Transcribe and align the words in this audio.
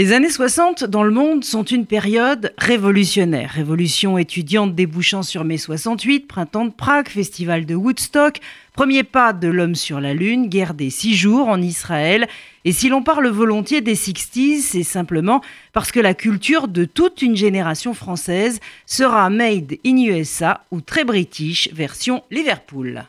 Les 0.00 0.14
années 0.14 0.30
60 0.30 0.84
dans 0.84 1.02
le 1.02 1.10
monde 1.10 1.44
sont 1.44 1.62
une 1.62 1.84
période 1.84 2.54
révolutionnaire. 2.56 3.50
Révolution 3.50 4.16
étudiante 4.16 4.74
débouchant 4.74 5.22
sur 5.22 5.44
mai 5.44 5.58
68, 5.58 6.20
printemps 6.26 6.64
de 6.64 6.70
Prague, 6.70 7.10
festival 7.10 7.66
de 7.66 7.74
Woodstock, 7.74 8.38
premier 8.72 9.02
pas 9.02 9.34
de 9.34 9.46
l'homme 9.48 9.74
sur 9.74 10.00
la 10.00 10.14
Lune, 10.14 10.48
guerre 10.48 10.72
des 10.72 10.88
six 10.88 11.14
jours 11.14 11.48
en 11.48 11.60
Israël. 11.60 12.28
Et 12.64 12.72
si 12.72 12.88
l'on 12.88 13.02
parle 13.02 13.28
volontiers 13.28 13.82
des 13.82 13.94
60s, 13.94 14.60
c'est 14.60 14.84
simplement 14.84 15.42
parce 15.74 15.92
que 15.92 16.00
la 16.00 16.14
culture 16.14 16.66
de 16.66 16.86
toute 16.86 17.20
une 17.20 17.36
génération 17.36 17.92
française 17.92 18.60
sera 18.86 19.28
made 19.28 19.76
in 19.84 19.98
USA 19.98 20.64
ou 20.70 20.80
très 20.80 21.04
british 21.04 21.68
version 21.74 22.22
Liverpool. 22.30 23.04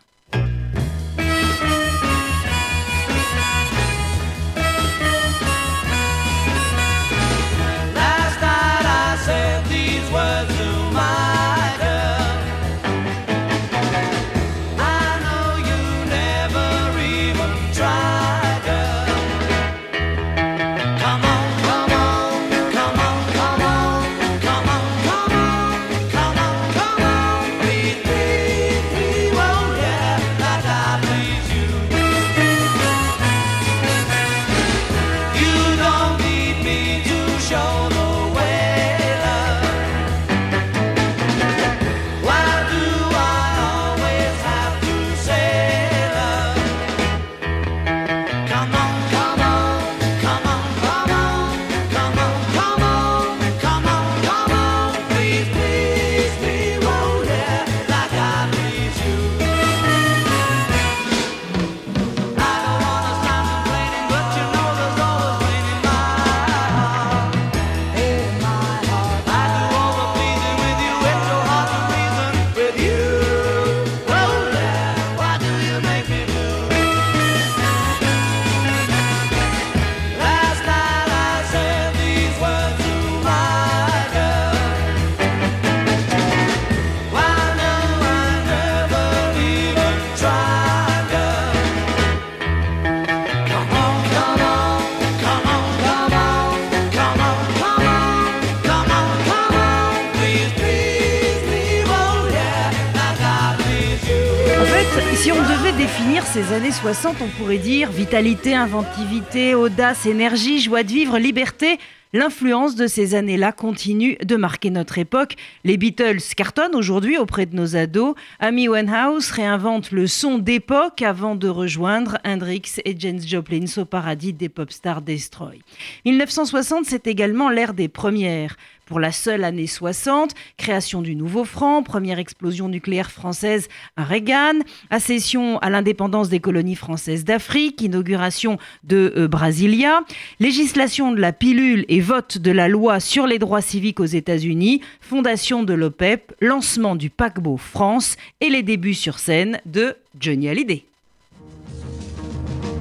Années 106.61 106.72
60, 106.72 107.16
on 107.22 107.27
pourrait 107.39 107.57
dire 107.57 107.89
vitalité, 107.89 108.53
inventivité, 108.53 109.55
audace, 109.55 110.05
énergie, 110.05 110.59
joie 110.59 110.83
de 110.83 110.91
vivre, 110.91 111.17
liberté. 111.17 111.79
L'influence 112.13 112.75
de 112.75 112.85
ces 112.85 113.16
années-là 113.16 113.51
continue 113.51 114.16
de 114.23 114.35
marquer 114.35 114.69
notre 114.69 115.00
époque. 115.00 115.38
Les 115.63 115.77
Beatles 115.77 116.21
cartonnent 116.38 116.75
aujourd'hui 116.75 117.17
auprès 117.17 117.47
de 117.47 117.55
nos 117.55 117.75
ados. 117.75 118.13
Amy 118.39 118.67
Winehouse 118.67 119.31
réinvente 119.31 119.91
le 119.91 120.05
son 120.05 120.38
d'époque 120.38 121.01
avant 121.01 121.35
de 121.35 121.47
rejoindre 121.47 122.19
Hendrix 122.23 122.61
et 122.85 122.95
James 123.00 123.21
Joplin 123.25 123.66
au 123.77 123.85
paradis 123.85 124.33
des 124.33 124.50
pop 124.50 124.71
stars 124.71 125.01
Destroy. 125.01 125.61
1960, 126.05 126.85
c'est 126.85 127.07
également 127.07 127.50
l'ère 127.50 127.73
des 127.73 127.88
premières 127.88 128.55
pour 128.91 129.00
la 129.00 129.13
seule 129.13 129.46
année 129.46 129.68
60, 129.68 130.34
création 130.57 131.02
du 131.02 131.16
nouveau 131.16 131.46
franc, 131.46 131.81
première 131.81 132.19
explosion 132.19 132.68
nucléaire 132.68 133.09
française 133.09 133.69
à 133.96 134.03
Reagan, 134.03 134.59
accession 134.90 135.59
à 135.59 135.69
l'indépendance 135.69 136.28
des 136.28 136.41
colonies 136.41 136.75
françaises 136.75 137.24
d'Afrique, 137.24 137.80
inauguration 137.80 138.57
de 138.84 139.13
euh, 139.16 139.30
Brasilia, 139.30 140.01
législation 140.41 141.13
de 141.13 141.22
la 141.22 141.31
pilule 141.31 141.85
et 141.88 142.01
vote 142.01 142.38
de 142.38 142.51
la 142.51 142.68
loi 142.68 143.00
sur 143.00 143.28
les 143.28 143.40
droits 143.40 143.62
civiques 143.62 144.01
aux 144.01 144.03
États-Unis, 144.03 144.81
fondation 145.00 145.63
de 145.63 145.74
l'OPEP, 145.74 146.34
lancement 146.41 146.97
du 146.97 147.09
paquebot 147.09 147.56
France 147.56 148.18
et 148.41 148.50
les 148.50 148.62
débuts 148.62 148.94
sur 148.94 149.19
scène 149.19 149.62
de 149.66 149.96
Johnny 150.19 150.50
Hallyday. 150.50 150.84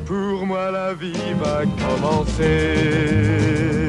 Pour 0.06 0.44
moi 0.44 0.72
la 0.72 0.92
vie 0.92 1.12
va 1.40 1.62
commencer 1.86 3.79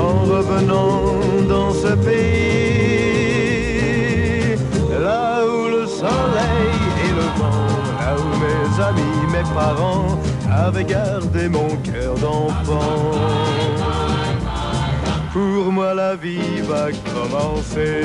en 0.00 0.14
revenant 0.34 1.14
dans 1.48 1.72
ce 1.72 1.92
pays, 2.08 3.30
là 5.06 5.44
où 5.46 5.68
le 5.76 5.84
soleil 5.86 6.74
et 7.06 7.12
le 7.20 7.26
vent, 7.38 7.68
là 8.00 8.10
où 8.22 8.28
mes 8.44 8.66
amis, 8.88 9.20
mes 9.34 9.46
parents 9.60 10.12
avaient 10.50 10.88
gardé 10.98 11.48
mon 11.48 11.70
cœur 11.88 12.14
d'enfant. 12.24 13.12
Pour 15.32 15.72
moi 15.76 15.94
la 15.94 16.16
vie 16.16 16.60
va 16.72 16.84
commencer. 17.14 18.02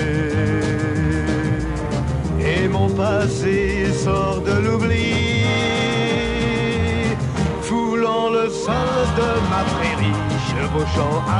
Et 2.47 2.67
mon 2.67 2.89
passé 2.89 3.85
sort 4.03 4.41
de 4.41 4.55
l'oubli, 4.63 5.13
foulant 7.61 8.29
le 8.29 8.49
sol 8.49 8.99
de 9.19 9.29
ma 9.51 9.63
prairie 9.73 10.24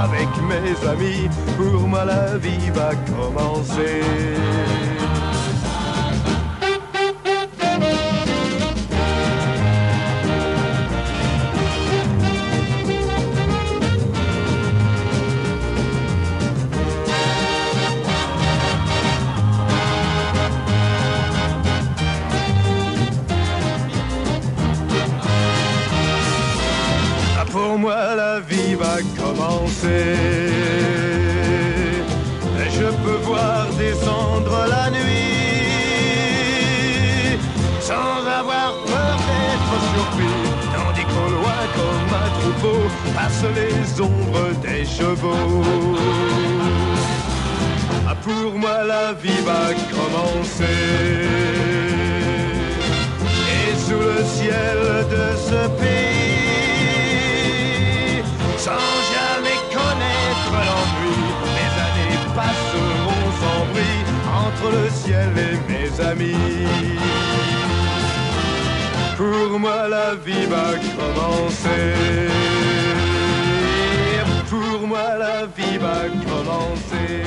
avec 0.04 0.30
mes 0.48 0.88
amis, 0.88 1.30
pour 1.58 1.88
moi 1.88 2.06
la 2.06 2.38
vie 2.38 2.70
va 2.74 2.92
commencer. 2.96 4.75
Ombres 44.02 44.52
des 44.62 44.86
chevaux. 44.86 45.64
Ah, 48.08 48.16
pour 48.22 48.54
moi, 48.58 48.84
la 48.84 49.14
vie 49.14 49.42
va 49.46 49.74
commencer. 49.96 50.82
Et 53.56 53.76
sous 53.86 54.00
le 54.00 54.24
ciel 54.38 54.80
de 55.16 55.26
ce 55.50 55.62
pays, 55.82 56.26
sans 58.58 58.94
jamais 59.14 59.60
connaître 59.78 60.56
l'ennui, 60.68 61.20
mes 61.56 61.72
années 61.88 62.20
passeront 62.36 63.28
sans 63.42 63.62
bruit 63.72 64.04
entre 64.46 64.68
le 64.78 64.88
ciel 64.90 65.32
et 65.38 65.58
mes 65.72 65.92
amis. 66.12 66.68
Pour 69.18 69.60
moi 69.60 69.88
la 69.88 70.10
vie 70.16 70.46
va 70.48 70.68
commencer. 70.98 72.75
La 74.96 75.46
vie 75.46 75.78
va 75.78 76.08
commencer. 76.24 77.22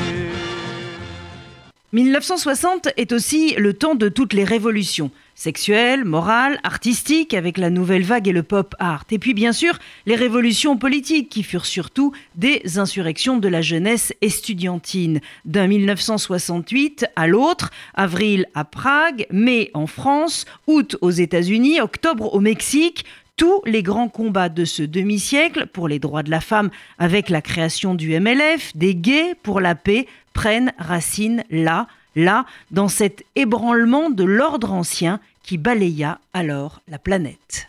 1960 1.92 2.88
est 2.96 3.12
aussi 3.12 3.54
le 3.58 3.74
temps 3.74 3.94
de 3.94 4.08
toutes 4.08 4.32
les 4.32 4.44
révolutions, 4.44 5.10
sexuelles, 5.34 6.04
morales, 6.04 6.58
artistiques, 6.62 7.34
avec 7.34 7.58
la 7.58 7.68
nouvelle 7.68 8.04
vague 8.04 8.26
et 8.26 8.32
le 8.32 8.42
pop 8.42 8.74
art. 8.78 9.04
Et 9.10 9.18
puis 9.18 9.34
bien 9.34 9.52
sûr, 9.52 9.78
les 10.06 10.14
révolutions 10.14 10.78
politiques 10.78 11.28
qui 11.28 11.42
furent 11.42 11.66
surtout 11.66 12.12
des 12.36 12.78
insurrections 12.78 13.36
de 13.36 13.48
la 13.48 13.60
jeunesse 13.60 14.14
estudiantine. 14.22 15.20
D'un 15.44 15.66
1968 15.66 17.06
à 17.16 17.26
l'autre, 17.26 17.70
avril 17.94 18.46
à 18.54 18.64
Prague, 18.64 19.26
mai 19.30 19.70
en 19.74 19.86
France, 19.86 20.46
août 20.66 20.96
aux 21.02 21.10
États-Unis, 21.10 21.82
octobre 21.82 22.34
au 22.34 22.40
Mexique, 22.40 23.04
tous 23.38 23.62
les 23.64 23.82
grands 23.82 24.08
combats 24.08 24.50
de 24.50 24.66
ce 24.66 24.82
demi-siècle 24.82 25.68
pour 25.72 25.88
les 25.88 26.00
droits 26.00 26.24
de 26.24 26.30
la 26.30 26.40
femme 26.40 26.70
avec 26.98 27.30
la 27.30 27.40
création 27.40 27.94
du 27.94 28.18
MLF, 28.18 28.76
des 28.76 28.94
gays 28.94 29.34
pour 29.42 29.60
la 29.60 29.74
paix, 29.76 30.06
prennent 30.34 30.72
racine 30.76 31.44
là, 31.48 31.86
là, 32.16 32.44
dans 32.72 32.88
cet 32.88 33.24
ébranlement 33.36 34.10
de 34.10 34.24
l'ordre 34.24 34.72
ancien 34.72 35.20
qui 35.44 35.56
balaya 35.56 36.18
alors 36.34 36.82
la 36.88 36.98
planète. 36.98 37.68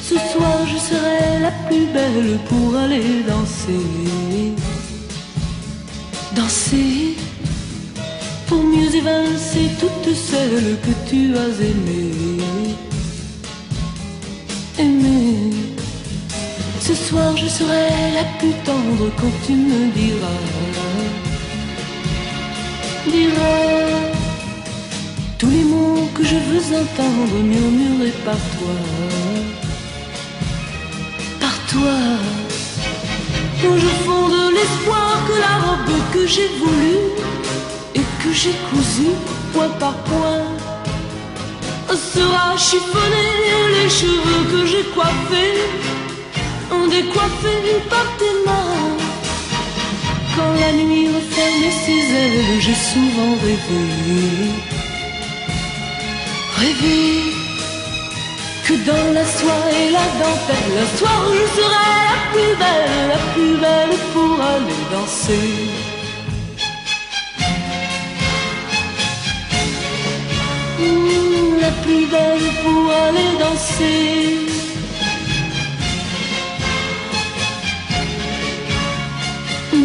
Ce 0.00 0.16
soir 0.16 0.64
je 0.66 0.76
serai 0.76 1.40
la 1.40 1.50
plus 1.66 1.86
belle 1.86 2.38
pour 2.48 2.76
aller 2.76 3.24
danser. 3.26 4.61
Pour 8.46 8.62
mieux 8.62 8.94
évincer 8.94 9.70
toutes 9.78 10.14
celles 10.14 10.76
que 10.84 10.92
tu 11.08 11.36
as 11.36 11.54
aimées. 11.70 12.32
Ce 16.80 16.94
soir 16.94 17.36
je 17.36 17.46
serai 17.46 17.88
la 18.14 18.24
plus 18.38 18.54
tendre 18.64 19.08
quand 19.18 19.34
tu 19.46 19.52
me 19.52 19.92
diras, 19.92 20.42
diras 23.06 24.00
tous 25.38 25.50
les 25.50 25.64
mots 25.64 26.08
que 26.14 26.24
je 26.24 26.36
veux 26.48 26.76
entendre 26.82 27.36
murmurés 27.52 28.16
par 28.24 28.42
toi, 28.58 28.78
par 31.40 31.56
toi. 31.70 31.98
Où 33.64 33.78
je 33.78 33.90
fonde 34.04 34.41
l'espoir 34.62 35.10
que 35.26 35.36
la 35.46 35.54
robe 35.64 35.98
que 36.12 36.26
j'ai 36.26 36.48
voulue 36.60 37.04
et 37.94 38.06
que 38.22 38.32
j'ai 38.32 38.56
cousue 38.70 39.16
point 39.52 39.72
par 39.80 39.94
point 40.08 40.44
sera 42.14 42.56
chiffonné 42.56 43.28
les 43.74 43.90
cheveux 44.00 44.44
que 44.52 44.66
j'ai 44.70 44.84
coiffés, 44.94 45.58
décoiffés 46.90 47.80
par 47.90 48.06
tes 48.18 48.34
mains. 48.46 48.96
Quand 50.34 50.52
la 50.60 50.72
nuit 50.72 51.08
referme 51.08 51.70
ses 51.84 52.04
ailes, 52.22 52.60
j'ai 52.60 52.78
souvent 52.92 53.32
rêvé, 53.44 53.82
rêvé 56.60 57.41
que 58.66 58.74
dans 58.88 59.12
la 59.12 59.24
soie 59.24 59.64
et 59.80 59.90
la 59.90 60.06
dentelle, 60.20 60.70
la 60.78 60.86
soir 60.98 61.20
je 61.32 61.46
serai 61.56 61.90
la 62.10 62.18
plus 62.32 62.54
belle, 62.62 63.08
la 63.12 63.20
plus 63.34 63.54
belle 63.64 63.98
pour 64.12 64.40
aller 64.40 64.82
danser. 64.92 65.92
plus 71.82 72.06
belle 72.06 72.48
pour 72.62 72.90
aller 72.90 73.30
danser. 73.38 74.38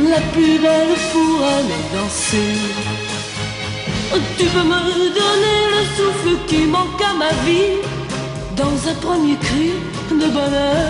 La 0.09 0.21
plus 0.33 0.59
belle 0.59 0.95
pour 1.11 1.43
aller 1.55 1.83
danser. 1.93 2.53
Tu 4.37 4.45
peux 4.45 4.67
me 4.73 4.81
donner 5.19 5.59
le 5.75 5.81
souffle 5.97 6.37
qui 6.47 6.65
manque 6.65 7.01
à 7.01 7.13
ma 7.13 7.31
vie 7.45 7.86
dans 8.57 8.77
un 8.89 8.95
premier 8.95 9.37
cri 9.37 9.71
de 10.09 10.27
bonheur. 10.37 10.89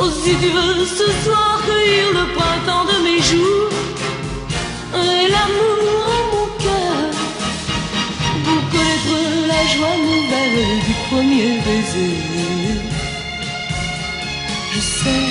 Oh, 0.00 0.10
si 0.22 0.32
tu 0.40 0.48
veux 0.56 0.84
ce 0.98 1.08
soir 1.22 1.60
cueillir 1.66 2.06
le 2.18 2.24
printemps 2.36 2.86
de 2.92 2.96
mes 3.06 3.20
jours 3.30 3.72
et 4.94 5.28
l'amour 5.34 6.02
en 6.16 6.22
mon 6.32 6.48
cœur 6.64 7.02
la 9.52 9.62
joie 9.74 9.96
nouvelle 10.08 10.78
du 10.86 10.94
premier 11.08 11.50
baiser. 11.66 12.16
Je 14.72 14.80
sais 14.80 15.28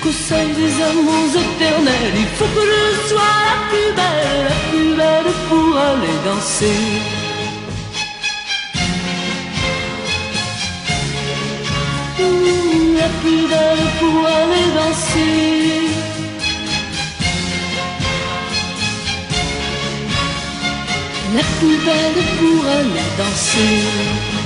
qu'au 0.00 0.12
sein 0.12 0.46
des 0.58 0.72
amours 0.90 1.32
éternels, 1.46 2.14
il 2.24 2.30
faut 2.36 2.50
que 2.56 2.64
je 2.72 3.08
sois 3.08 3.36
la 3.48 3.56
plus 3.68 3.90
belle, 3.98 4.44
la 4.50 4.58
plus 4.70 4.90
belle 5.00 5.32
pour 5.48 5.76
aller 5.76 6.18
danser. 6.24 7.17
La 12.18 13.08
plus 13.20 13.46
belle 13.48 13.86
pour 14.00 14.26
aller 14.26 14.66
danser. 14.74 15.88
la 21.34 21.42
plus 21.58 21.76
pour 22.38 22.66
aller 22.66 23.08
danser. 23.18 24.38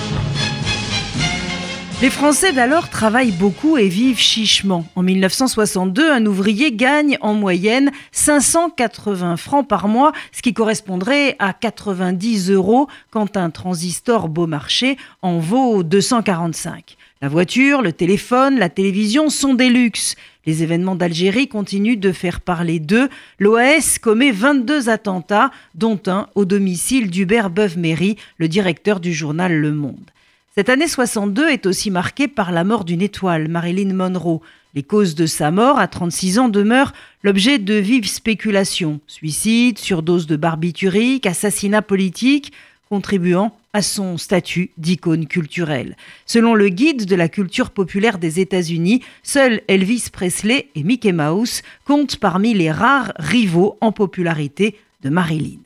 Les 2.03 2.11
Français 2.11 2.53
d'alors 2.53 2.89
travaillent 2.89 3.31
beaucoup 3.31 3.79
et 3.79 3.89
vivent 3.89 4.19
chichement. 4.19 4.85
En 4.97 5.05
1962, 5.05 6.11
un 6.11 6.27
ouvrier 6.27 6.73
gagne 6.73 7.17
en 7.21 7.33
moyenne 7.35 7.93
580 8.11 9.37
francs 9.37 9.69
par 9.69 9.87
mois, 9.87 10.11
ce 10.33 10.43
qui 10.43 10.53
correspondrait 10.53 11.37
à 11.39 11.53
90 11.53 12.51
euros 12.51 12.89
quand 13.13 13.37
un 13.37 13.51
transistor 13.51 14.29
beau 14.29 14.49
marché 14.49 14.97
en 15.23 15.39
vaut 15.39 15.85
245. 15.85 16.97
La 17.23 17.29
voiture, 17.29 17.83
le 17.83 17.93
téléphone, 17.93 18.59
la 18.59 18.69
télévision 18.69 19.31
sont 19.31 19.55
des 19.55 19.69
luxes. 19.69 20.17
Les 20.45 20.65
événements 20.65 20.97
d'Algérie 20.97 21.47
continuent 21.47 22.01
de 22.01 22.11
faire 22.11 22.41
parler 22.41 22.81
d'eux. 22.81 23.09
L'OAS 23.39 24.01
commet 24.03 24.33
22 24.33 24.89
attentats, 24.89 25.53
dont 25.77 26.01
un 26.09 26.27
au 26.35 26.45
domicile 26.45 27.13
d'Hubert 27.13 27.49
Beuve-Méry, 27.49 28.17
le 28.39 28.49
directeur 28.49 28.99
du 28.99 29.15
journal 29.15 29.53
Le 29.53 29.71
Monde. 29.71 30.11
Cette 30.57 30.69
année 30.69 30.89
62 30.89 31.49
est 31.49 31.67
aussi 31.67 31.93
marquée 31.93 32.27
par 32.27 32.51
la 32.51 32.65
mort 32.65 32.85
d'une 32.85 33.03
étoile, 33.03 33.47
Marilyn 33.47 33.95
Monroe. 33.95 34.41
Les 34.75 34.83
causes 34.83 35.15
de 35.15 35.27
sa 35.27 35.53
mort 35.53 35.79
à 35.79 35.87
36 35.87 36.41
ans 36.41 36.49
demeurent 36.49 36.93
l'objet 37.23 37.61
de 37.61 37.75
vives 37.75 38.09
spéculations. 38.09 38.99
Suicide, 39.07 39.79
surdose 39.79 40.27
de 40.27 40.35
barbiturique, 40.35 41.27
assassinat 41.27 41.83
politique, 41.83 42.53
contribuant 42.89 43.57
à 43.73 43.83
son 43.83 44.19
statut 44.19 44.71
d'icône 44.77 45.27
culturelle. 45.27 45.97
Selon 46.27 46.55
le 46.55 46.69
guide 46.69 47.07
de 47.07 47.17
la 47.17 47.29
culture 47.29 47.71
populaire 47.71 48.19
des 48.19 48.41
États-Unis, 48.41 49.03
seuls 49.23 49.63
Elvis 49.69 50.09
Presley 50.13 50.69
et 50.75 50.83
Mickey 50.83 51.13
Mouse 51.13 51.63
comptent 51.85 52.17
parmi 52.17 52.55
les 52.55 52.71
rares 52.71 53.13
rivaux 53.17 53.77
en 53.81 53.93
popularité 53.93 54.77
de 55.03 55.11
Marilyn. 55.11 55.59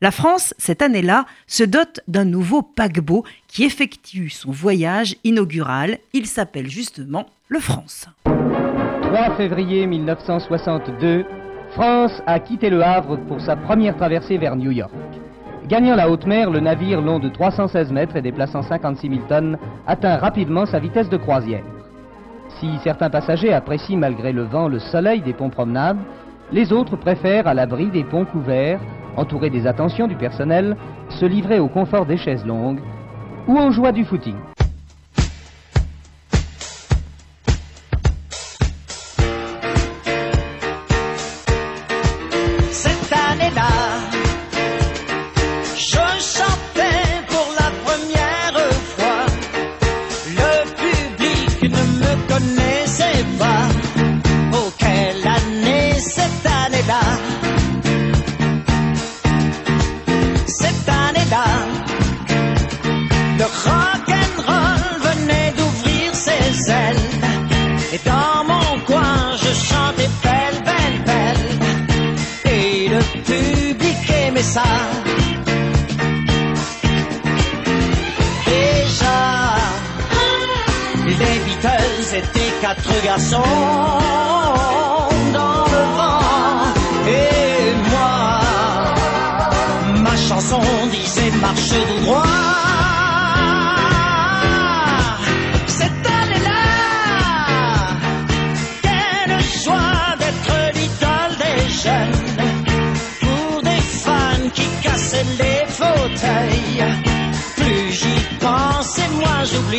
La 0.00 0.10
France, 0.10 0.52
cette 0.58 0.82
année-là, 0.82 1.26
se 1.46 1.62
dote 1.62 2.00
d'un 2.08 2.24
nouveau 2.24 2.62
paquebot 2.62 3.24
qui 3.46 3.62
effectue 3.62 4.30
son 4.30 4.50
voyage 4.50 5.14
inaugural. 5.22 5.98
Il 6.12 6.26
s'appelle 6.26 6.68
justement 6.68 7.26
le 7.48 7.60
France. 7.60 8.06
3 8.24 9.36
février 9.36 9.86
1962, 9.86 11.24
France 11.74 12.20
a 12.26 12.40
quitté 12.40 12.68
le 12.68 12.82
Havre 12.82 13.16
pour 13.28 13.40
sa 13.40 13.54
première 13.54 13.96
traversée 13.96 14.38
vers 14.38 14.56
New 14.56 14.72
York. 14.72 14.92
Gagnant 15.68 15.94
la 15.94 16.10
haute 16.10 16.26
mer, 16.26 16.50
le 16.50 16.58
navire 16.58 17.00
long 17.00 17.20
de 17.20 17.28
316 17.28 17.92
mètres 17.92 18.16
et 18.16 18.22
déplaçant 18.22 18.62
56 18.62 19.08
000 19.08 19.20
tonnes 19.28 19.58
atteint 19.86 20.16
rapidement 20.16 20.66
sa 20.66 20.80
vitesse 20.80 21.08
de 21.08 21.16
croisière. 21.16 21.62
Si 22.58 22.68
certains 22.82 23.10
passagers 23.10 23.52
apprécient 23.52 23.98
malgré 23.98 24.32
le 24.32 24.42
vent 24.42 24.66
le 24.68 24.80
soleil 24.80 25.20
des 25.20 25.32
ponts 25.32 25.50
promenades, 25.50 25.98
les 26.52 26.72
autres 26.72 26.96
préfèrent 26.96 27.46
à 27.46 27.54
l'abri 27.54 27.86
des 27.86 28.04
ponts 28.04 28.24
couverts, 28.24 28.80
entourés 29.16 29.50
des 29.50 29.66
attentions 29.66 30.08
du 30.08 30.16
personnel, 30.16 30.76
se 31.08 31.26
livrer 31.26 31.60
au 31.60 31.68
confort 31.68 32.06
des 32.06 32.16
chaises 32.16 32.44
longues 32.44 32.80
ou 33.46 33.56
aux 33.56 33.70
joies 33.70 33.92
du 33.92 34.04
footing. 34.04 34.34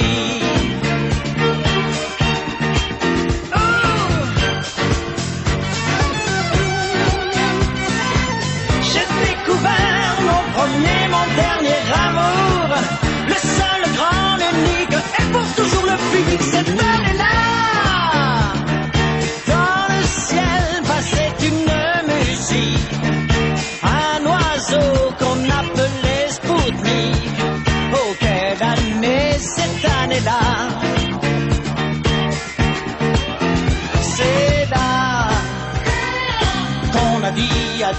Moins 0.01 0.22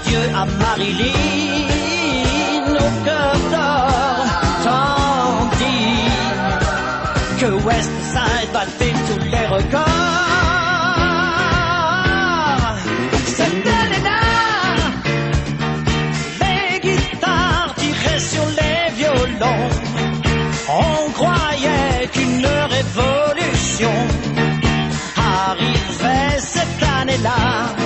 dit 0.03 0.15
adieu 0.15 0.23
à 0.35 0.45
Marilyn 0.45 1.13
au 2.73 2.89
cœur 3.05 3.33
d'or, 3.51 4.25
tandis 4.63 6.09
que 7.39 7.49
West 7.65 7.91
Side 8.11 8.49
battait 8.53 8.93
tous 9.07 9.23
les 9.25 9.45
records. 9.47 9.81
Cette 13.25 13.67
année-là, 13.81 14.23
les 16.41 16.79
guitares 16.79 17.73
tiraient 17.77 18.19
sur 18.19 18.45
les 18.59 18.81
violons. 18.95 19.69
On 20.67 21.11
croyait 21.11 22.07
qu'une 22.11 22.45
révolution 22.45 23.95
arrivait 25.17 26.39
cette 26.39 26.83
année-là. 26.99 27.84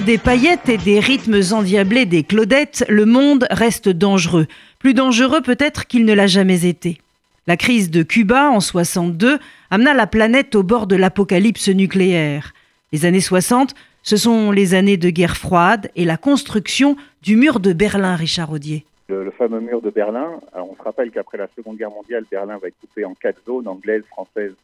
Des 0.00 0.18
paillettes 0.18 0.68
et 0.68 0.76
des 0.76 0.98
rythmes 0.98 1.40
endiablés 1.52 2.04
des 2.04 2.24
Claudettes, 2.24 2.84
le 2.88 3.04
monde 3.04 3.46
reste 3.50 3.88
dangereux. 3.88 4.46
Plus 4.80 4.92
dangereux 4.92 5.40
peut-être 5.40 5.86
qu'il 5.86 6.04
ne 6.04 6.12
l'a 6.12 6.26
jamais 6.26 6.66
été. 6.66 6.98
La 7.46 7.56
crise 7.56 7.92
de 7.92 8.02
Cuba 8.02 8.50
en 8.50 8.58
62 8.58 9.38
amena 9.70 9.94
la 9.94 10.08
planète 10.08 10.56
au 10.56 10.64
bord 10.64 10.88
de 10.88 10.96
l'apocalypse 10.96 11.68
nucléaire. 11.68 12.54
Les 12.92 13.04
années 13.04 13.20
60, 13.20 13.74
ce 14.02 14.16
sont 14.16 14.50
les 14.50 14.74
années 14.74 14.96
de 14.96 15.10
guerre 15.10 15.36
froide 15.36 15.90
et 15.94 16.04
la 16.04 16.16
construction 16.16 16.96
du 17.22 17.36
mur 17.36 17.60
de 17.60 17.72
Berlin, 17.72 18.16
Richard 18.16 18.50
Audier. 18.50 18.84
Le, 19.08 19.30
fameux 19.30 19.60
mur 19.60 19.80
de 19.80 19.90
Berlin, 19.90 20.40
on 20.54 20.74
se 20.74 20.82
rappelle 20.82 21.12
qu'après 21.12 21.38
la 21.38 21.46
Seconde 21.54 21.76
Guerre 21.76 21.90
mondiale, 21.90 22.24
Berlin 22.28 22.58
va 22.58 22.66
être 22.66 22.80
coupé 22.80 23.04
en 23.04 23.14
quatre 23.14 23.40
zones, 23.46 23.68
anglaise, 23.68 24.02
française, 24.10 24.54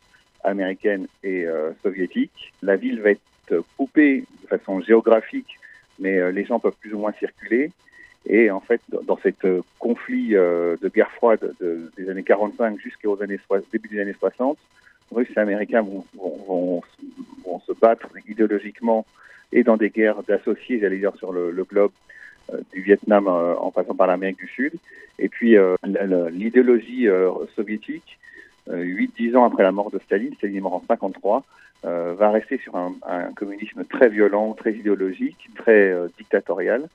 américaine 0.42 1.06
et 1.22 1.44
euh, 1.46 1.70
soviétique. 1.84 2.52
La 2.62 2.74
ville 2.76 3.00
va 3.00 3.10
être 3.10 3.20
coupée 3.76 4.24
de 4.42 4.48
façon 4.48 4.80
géographique, 4.80 5.58
mais 5.98 6.18
euh, 6.18 6.30
les 6.30 6.44
gens 6.44 6.58
peuvent 6.58 6.76
plus 6.80 6.94
ou 6.94 6.98
moins 6.98 7.12
circuler. 7.12 7.70
Et 8.26 8.50
en 8.50 8.60
fait, 8.60 8.80
dans 9.04 9.18
cet 9.22 9.44
euh, 9.44 9.62
conflit 9.78 10.36
euh, 10.36 10.76
de 10.82 10.88
guerre 10.88 11.10
froide 11.12 11.54
de- 11.60 11.90
des 11.96 12.10
années 12.10 12.22
45 12.22 12.78
jusqu'aux 12.78 13.22
années 13.22 13.40
début 13.72 13.88
des 13.88 14.00
années 14.00 14.16
60, 14.18 14.58
Russes 15.12 15.28
et 15.36 15.40
Américains 15.40 15.82
vont, 15.82 16.82
se 17.66 17.72
battre 17.72 18.08
idéologiquement 18.28 19.04
et 19.52 19.64
dans 19.64 19.76
des 19.76 19.90
guerres 19.90 20.22
d'associés, 20.22 20.78
j'allais 20.80 20.98
dire, 20.98 21.14
sur 21.16 21.32
le, 21.32 21.50
globe, 21.64 21.90
euh, 22.52 22.60
du 22.72 22.80
Vietnam 22.82 23.26
euh, 23.26 23.54
en 23.56 23.70
passant 23.70 23.94
par 23.94 24.06
l'Amérique 24.06 24.38
du 24.38 24.48
Sud. 24.48 24.72
Et 25.18 25.28
puis 25.28 25.56
euh, 25.56 25.76
l'idéologie 26.30 27.08
euh, 27.08 27.30
soviétique, 27.56 28.18
euh, 28.68 28.82
8-10 28.82 29.36
ans 29.36 29.44
après 29.44 29.62
la 29.62 29.72
mort 29.72 29.90
de 29.90 29.98
Staline, 29.98 30.34
Staline 30.36 30.56
est 30.56 30.60
mort 30.60 30.74
en 30.74 30.84
53, 30.86 31.44
euh, 31.84 32.14
va 32.18 32.30
rester 32.30 32.58
sur 32.58 32.76
un, 32.76 32.94
un 33.06 33.32
communisme 33.32 33.84
très 33.84 34.08
violent, 34.08 34.52
très 34.54 34.72
idéologique, 34.72 35.48
très 35.56 35.90
euh, 35.90 36.08
dictatorial. 36.18 36.88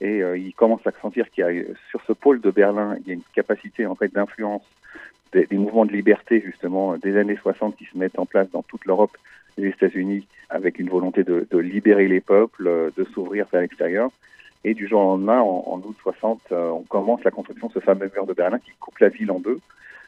Et 0.00 0.22
euh, 0.22 0.36
il 0.36 0.52
commence 0.52 0.86
à 0.86 0.92
sentir 1.00 1.30
qu'il 1.30 1.44
y 1.44 1.46
a 1.46 1.64
sur 1.90 2.02
ce 2.06 2.12
pôle 2.12 2.40
de 2.40 2.50
Berlin, 2.50 2.96
il 3.00 3.08
y 3.08 3.10
a 3.12 3.14
une 3.14 3.22
capacité 3.34 3.86
en 3.86 3.94
fait 3.94 4.12
d'influence 4.12 4.62
des, 5.32 5.46
mouvements 5.52 5.86
de 5.86 5.92
liberté 5.92 6.42
justement 6.44 6.96
des 6.96 7.16
années 7.16 7.36
60 7.36 7.76
qui 7.76 7.86
se 7.86 7.96
mettent 7.96 8.18
en 8.18 8.26
place 8.26 8.50
dans 8.50 8.62
toute 8.62 8.84
l'Europe 8.84 9.16
les 9.58 9.68
États-Unis 9.68 10.26
avec 10.50 10.78
une 10.78 10.88
volonté 10.88 11.24
de, 11.24 11.58
libérer 11.58 12.08
les 12.08 12.20
peuples, 12.20 12.92
de 12.96 13.04
s'ouvrir 13.04 13.46
vers 13.50 13.62
l'extérieur. 13.62 14.10
Et 14.66 14.74
du 14.74 14.88
jour 14.88 15.00
au 15.00 15.04
lendemain, 15.04 15.40
en, 15.40 15.80
août 15.84 15.96
60, 16.02 16.40
euh, 16.50 16.70
on 16.70 16.82
commence 16.82 17.22
la 17.22 17.30
construction 17.30 17.68
de 17.68 17.74
ce 17.74 17.78
fameux 17.78 18.10
mur 18.12 18.26
de 18.26 18.32
Berlin 18.32 18.58
qui 18.58 18.72
coupe 18.80 18.98
la 18.98 19.08
ville 19.08 19.30
en 19.30 19.38
deux, 19.38 19.60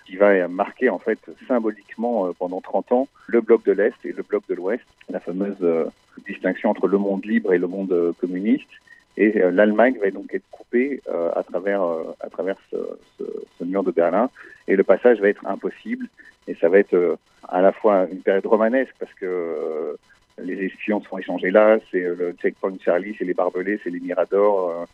qui 0.08 0.16
va 0.16 0.48
marquer 0.48 0.88
en 0.88 0.98
fait 0.98 1.18
symboliquement 1.46 2.26
euh, 2.26 2.32
pendant 2.38 2.62
30 2.62 2.92
ans 2.92 3.08
le 3.26 3.42
bloc 3.42 3.64
de 3.64 3.72
l'Est 3.72 3.94
et 4.04 4.12
le 4.12 4.22
bloc 4.22 4.42
de 4.48 4.54
l'Ouest, 4.54 4.82
la 5.10 5.20
fameuse 5.20 5.56
euh, 5.60 5.84
distinction 6.26 6.70
entre 6.70 6.88
le 6.88 6.96
monde 6.96 7.26
libre 7.26 7.52
et 7.52 7.58
le 7.58 7.66
monde 7.66 7.92
euh, 7.92 8.12
communiste. 8.18 8.70
Et 9.18 9.32
l'Allemagne 9.50 9.98
va 10.00 10.12
donc 10.12 10.32
être 10.32 10.48
coupée 10.52 11.02
à 11.34 11.42
travers, 11.42 11.82
à 12.20 12.30
travers 12.30 12.54
ce, 12.70 13.64
mur 13.64 13.82
de 13.82 13.90
Berlin. 13.90 14.30
Et 14.68 14.76
le 14.76 14.84
passage 14.84 15.18
va 15.18 15.28
être 15.28 15.44
impossible. 15.44 16.06
Et 16.46 16.54
ça 16.54 16.68
va 16.68 16.78
être 16.78 17.18
à 17.48 17.60
la 17.60 17.72
fois 17.72 18.06
une 18.12 18.20
période 18.20 18.46
romanesque 18.46 18.94
parce 19.00 19.12
que 19.14 19.96
les 20.40 20.66
espions 20.66 21.02
seront 21.02 21.18
échangés 21.18 21.50
là, 21.50 21.78
c'est 21.90 21.98
le 21.98 22.32
checkpoint 22.40 22.76
Charlie, 22.80 23.16
c'est 23.18 23.24
les 23.24 23.34
barbelés, 23.34 23.80
c'est 23.82 23.90
les 23.90 23.98
miradors, 23.98 24.86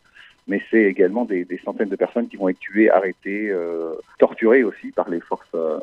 mais 0.46 0.62
c'est 0.70 0.82
également 0.82 1.24
des, 1.24 1.46
centaines 1.64 1.88
de 1.88 1.96
personnes 1.96 2.28
qui 2.28 2.36
vont 2.36 2.48
être 2.48 2.58
tuées, 2.58 2.90
arrêtées, 2.90 3.50
euh, 3.50 3.94
torturées 4.18 4.62
aussi 4.62 4.90
par 4.90 5.08
les 5.08 5.20
forces 5.20 5.46
euh, 5.54 5.78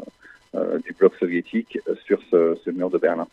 euh, 0.55 0.79
du 0.79 0.93
bloc 0.93 1.15
soviétique 1.15 1.79
sur 2.05 2.21
ce 2.29 2.69
mur 2.69 2.89
de 2.89 2.97
Berlin. 2.97 3.27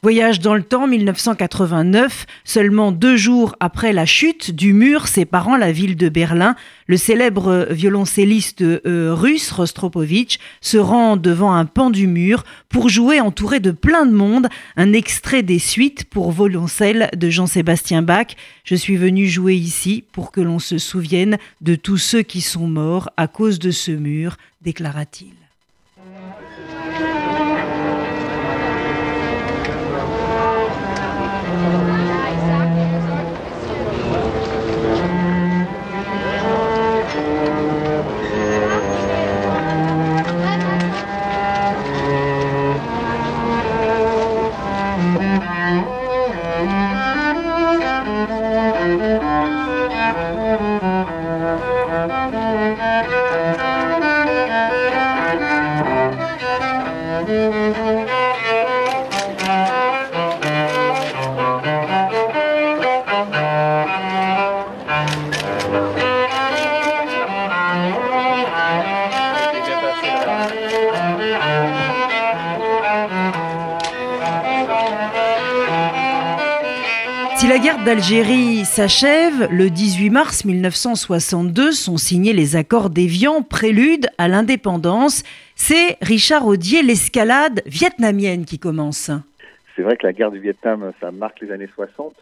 Voyage 0.00 0.38
dans 0.38 0.54
le 0.54 0.62
temps 0.62 0.86
1989, 0.86 2.26
seulement 2.44 2.92
deux 2.92 3.16
jours 3.16 3.56
après 3.58 3.92
la 3.92 4.06
chute 4.06 4.52
du 4.52 4.72
mur 4.72 5.08
séparant 5.08 5.56
la 5.56 5.72
ville 5.72 5.96
de 5.96 6.08
Berlin, 6.08 6.54
le 6.86 6.96
célèbre 6.96 7.66
violoncelliste 7.72 8.62
euh, 8.62 9.12
russe 9.12 9.50
Rostropovitch 9.50 10.38
se 10.60 10.78
rend 10.78 11.16
devant 11.16 11.52
un 11.52 11.64
pan 11.64 11.90
du 11.90 12.06
mur 12.06 12.44
pour 12.68 12.88
jouer 12.88 13.20
entouré 13.20 13.58
de 13.58 13.72
plein 13.72 14.06
de 14.06 14.12
monde 14.12 14.46
un 14.76 14.92
extrait 14.92 15.42
des 15.42 15.58
suites 15.58 16.04
pour 16.04 16.30
violoncelle 16.30 17.10
de 17.16 17.28
Jean-Sébastien 17.28 18.02
Bach. 18.02 18.36
Je 18.62 18.76
suis 18.76 18.96
venu 18.96 19.26
jouer 19.26 19.56
ici 19.56 20.04
pour 20.12 20.30
que 20.30 20.40
l'on 20.40 20.60
se 20.60 20.78
souvienne 20.78 21.38
de 21.60 21.74
tous 21.74 21.98
ceux 21.98 22.22
qui 22.22 22.40
sont 22.40 22.68
morts 22.68 23.10
à 23.16 23.26
cause 23.26 23.58
de 23.58 23.72
ce 23.72 23.90
mur, 23.90 24.36
déclara-t-il. 24.62 25.37
d'Algérie 77.88 78.66
s'achève, 78.66 79.50
le 79.50 79.70
18 79.70 80.10
mars 80.10 80.44
1962 80.44 81.72
sont 81.72 81.96
signés 81.96 82.34
les 82.34 82.54
accords 82.54 82.90
d'Évian, 82.90 83.40
prélude 83.40 84.08
à 84.18 84.28
l'indépendance. 84.28 85.22
C'est 85.54 85.96
Richard 86.02 86.46
Audier, 86.46 86.82
l'escalade 86.82 87.62
vietnamienne 87.64 88.44
qui 88.44 88.58
commence. 88.58 89.10
C'est 89.74 89.80
vrai 89.80 89.96
que 89.96 90.06
la 90.06 90.12
guerre 90.12 90.30
du 90.30 90.38
Vietnam, 90.38 90.92
ça 91.00 91.10
marque 91.12 91.40
les 91.40 91.50
années 91.50 91.70
60, 91.74 92.14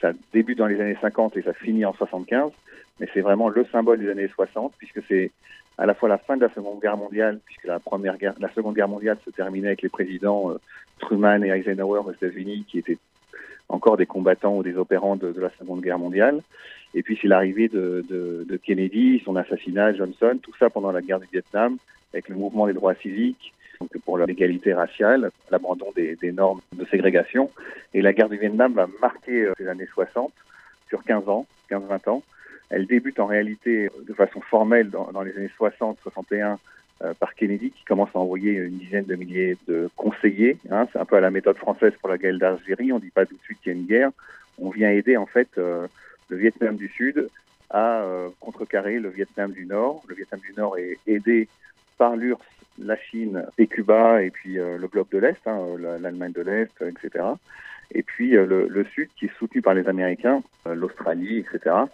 ça 0.00 0.10
débute 0.32 0.58
dans 0.58 0.66
les 0.66 0.80
années 0.80 0.98
50 1.00 1.36
et 1.36 1.42
ça 1.42 1.52
finit 1.52 1.84
en 1.84 1.92
75, 1.92 2.50
mais 2.98 3.08
c'est 3.14 3.20
vraiment 3.20 3.48
le 3.48 3.64
symbole 3.70 4.00
des 4.00 4.10
années 4.10 4.30
60 4.34 4.72
puisque 4.78 5.00
c'est 5.06 5.30
à 5.78 5.86
la 5.86 5.94
fois 5.94 6.08
la 6.08 6.18
fin 6.18 6.36
de 6.36 6.42
la 6.42 6.52
Seconde 6.52 6.80
Guerre 6.80 6.96
mondiale, 6.96 7.38
puisque 7.44 7.66
la 7.66 7.78
première 7.78 8.18
guerre, 8.18 8.34
la 8.40 8.52
Seconde 8.52 8.74
Guerre 8.74 8.88
mondiale 8.88 9.18
se 9.24 9.30
terminait 9.30 9.68
avec 9.68 9.82
les 9.82 9.90
présidents 9.90 10.50
euh, 10.50 10.58
Truman 10.98 11.44
et 11.44 11.50
Eisenhower 11.50 12.00
aux 12.04 12.12
États-Unis 12.12 12.64
qui 12.68 12.80
étaient 12.80 12.98
encore 13.68 13.96
des 13.96 14.06
combattants 14.06 14.56
ou 14.56 14.62
des 14.62 14.76
opérants 14.76 15.16
de, 15.16 15.32
la 15.38 15.50
Seconde 15.58 15.80
Guerre 15.80 15.98
mondiale. 15.98 16.42
Et 16.94 17.02
puis 17.02 17.18
c'est 17.20 17.28
l'arrivée 17.28 17.68
de, 17.68 18.04
de, 18.08 18.46
de, 18.48 18.56
Kennedy, 18.56 19.20
son 19.24 19.36
assassinat, 19.36 19.94
Johnson, 19.94 20.38
tout 20.40 20.52
ça 20.58 20.70
pendant 20.70 20.92
la 20.92 21.02
guerre 21.02 21.20
du 21.20 21.26
Vietnam, 21.32 21.76
avec 22.12 22.28
le 22.28 22.36
mouvement 22.36 22.66
des 22.66 22.72
droits 22.72 22.94
civiques, 22.94 23.52
donc 23.80 23.90
pour 24.04 24.18
l'égalité 24.18 24.72
raciale, 24.72 25.30
l'abandon 25.50 25.90
des, 25.96 26.14
des, 26.16 26.30
normes 26.30 26.60
de 26.72 26.84
ségrégation. 26.86 27.50
Et 27.92 28.02
la 28.02 28.12
guerre 28.12 28.28
du 28.28 28.38
Vietnam 28.38 28.72
va 28.72 28.86
marquer 29.00 29.42
euh, 29.42 29.52
les 29.58 29.66
années 29.66 29.88
60 29.92 30.32
sur 30.88 31.02
15 31.02 31.28
ans, 31.28 31.46
15-20 31.70 32.10
ans. 32.10 32.22
Elle 32.70 32.86
débute 32.86 33.18
en 33.18 33.26
réalité 33.26 33.90
de 34.06 34.14
façon 34.14 34.40
formelle 34.40 34.90
dans, 34.90 35.10
dans 35.12 35.22
les 35.22 35.36
années 35.36 35.50
60-61 35.58 35.94
euh, 36.32 36.54
par 37.18 37.34
Kennedy 37.34 37.70
qui 37.70 37.84
commence 37.84 38.10
à 38.14 38.18
envoyer 38.18 38.52
une 38.52 38.78
dizaine 38.78 39.04
de 39.04 39.14
milliers 39.16 39.56
de 39.68 39.90
conseillers. 39.96 40.58
Hein, 40.70 40.86
c'est 40.92 40.98
un 40.98 41.04
peu 41.04 41.16
à 41.16 41.20
la 41.20 41.30
méthode 41.30 41.56
française 41.56 41.92
pour 42.00 42.08
la 42.08 42.18
guerre 42.18 42.38
d'Algérie. 42.38 42.92
On 42.92 42.96
ne 42.96 43.00
dit 43.00 43.10
pas 43.10 43.26
tout 43.26 43.34
de 43.34 43.42
suite 43.42 43.58
qu'il 43.60 43.72
y 43.72 43.74
a 43.74 43.78
une 43.78 43.86
guerre. 43.86 44.10
On 44.58 44.70
vient 44.70 44.90
aider 44.90 45.16
en 45.16 45.26
fait 45.26 45.48
euh, 45.58 45.86
le 46.28 46.36
Vietnam 46.36 46.76
du 46.76 46.88
Sud 46.88 47.28
à 47.70 48.02
euh, 48.02 48.28
contrecarrer 48.40 49.00
le 49.00 49.08
Vietnam 49.08 49.52
du 49.52 49.66
Nord. 49.66 50.02
Le 50.08 50.14
Vietnam 50.14 50.40
du 50.40 50.54
Nord 50.56 50.78
est 50.78 50.98
aidé 51.06 51.48
par 51.98 52.16
l'URSS, 52.16 52.42
la 52.78 52.96
Chine 52.96 53.44
et 53.58 53.66
Cuba 53.66 54.22
et 54.22 54.30
puis 54.30 54.58
euh, 54.58 54.78
le 54.78 54.86
bloc 54.86 55.10
de 55.10 55.18
l'Est, 55.18 55.46
hein, 55.46 55.60
l'Allemagne 56.00 56.32
de 56.32 56.42
l'Est, 56.42 56.82
etc. 56.82 57.24
Et 57.92 58.02
puis 58.02 58.36
euh, 58.36 58.46
le, 58.46 58.68
le, 58.68 58.84
Sud 58.84 59.08
qui 59.16 59.26
est 59.26 59.38
soutenu 59.38 59.62
par 59.62 59.74
les 59.74 59.88
Américains, 59.88 60.42
l'Australie, 60.64 61.38
etc 61.38 61.84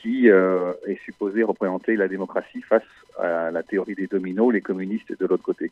qui 0.00 0.30
euh, 0.30 0.72
est 0.86 0.98
supposé 1.04 1.42
représenter 1.42 1.96
la 1.96 2.08
démocratie 2.08 2.62
face 2.62 2.82
à 3.20 3.50
la 3.50 3.62
théorie 3.62 3.94
des 3.94 4.06
dominos, 4.06 4.52
les 4.52 4.60
communistes 4.60 5.18
de 5.18 5.26
l'autre 5.26 5.42
côté. 5.42 5.70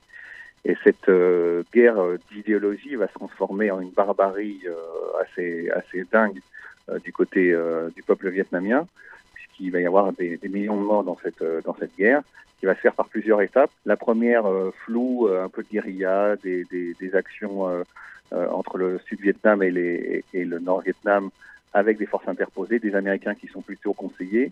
Et 0.64 0.76
cette 0.84 1.08
euh, 1.08 1.62
guerre 1.72 1.96
d'idéologie 2.30 2.96
va 2.96 3.08
se 3.08 3.14
transformer 3.14 3.70
en 3.70 3.80
une 3.80 3.90
barbarie 3.90 4.60
euh, 4.66 5.22
assez, 5.22 5.70
assez 5.70 6.04
dingue 6.10 6.40
euh, 6.88 6.98
du 6.98 7.12
côté 7.12 7.54
du 7.94 8.02
peuple 8.02 8.30
vietnamien, 8.30 8.86
puisqu'il 9.34 9.70
va 9.70 9.80
y 9.80 9.86
avoir 9.86 10.12
des, 10.12 10.38
millions 10.44 10.76
de 10.76 10.84
morts 10.84 11.04
dans 11.04 11.18
cette, 11.22 11.44
dans 11.64 11.76
cette 11.78 11.96
guerre, 11.96 12.22
qui 12.58 12.66
va 12.66 12.74
se 12.74 12.80
faire 12.80 12.94
par 12.94 13.08
plusieurs 13.08 13.40
étapes. 13.40 13.70
La 13.86 13.96
première, 13.96 14.44
floue, 14.84 15.28
un 15.28 15.48
peu 15.48 15.62
de 15.62 15.68
guérilla, 15.68 16.36
des, 16.36 16.64
des, 16.70 17.14
actions 17.14 17.84
entre 18.32 18.78
le 18.78 18.98
Sud-Vietnam 19.06 19.62
et, 19.62 19.70
les, 19.70 20.24
et 20.34 20.44
le 20.44 20.58
Nord-Vietnam, 20.58 21.30
avec 21.72 21.98
des 21.98 22.06
forces 22.06 22.26
interposées, 22.26 22.78
des 22.78 22.94
Américains 22.94 23.34
qui 23.34 23.46
sont 23.46 23.62
plutôt 23.62 23.92
conseillés. 23.92 24.50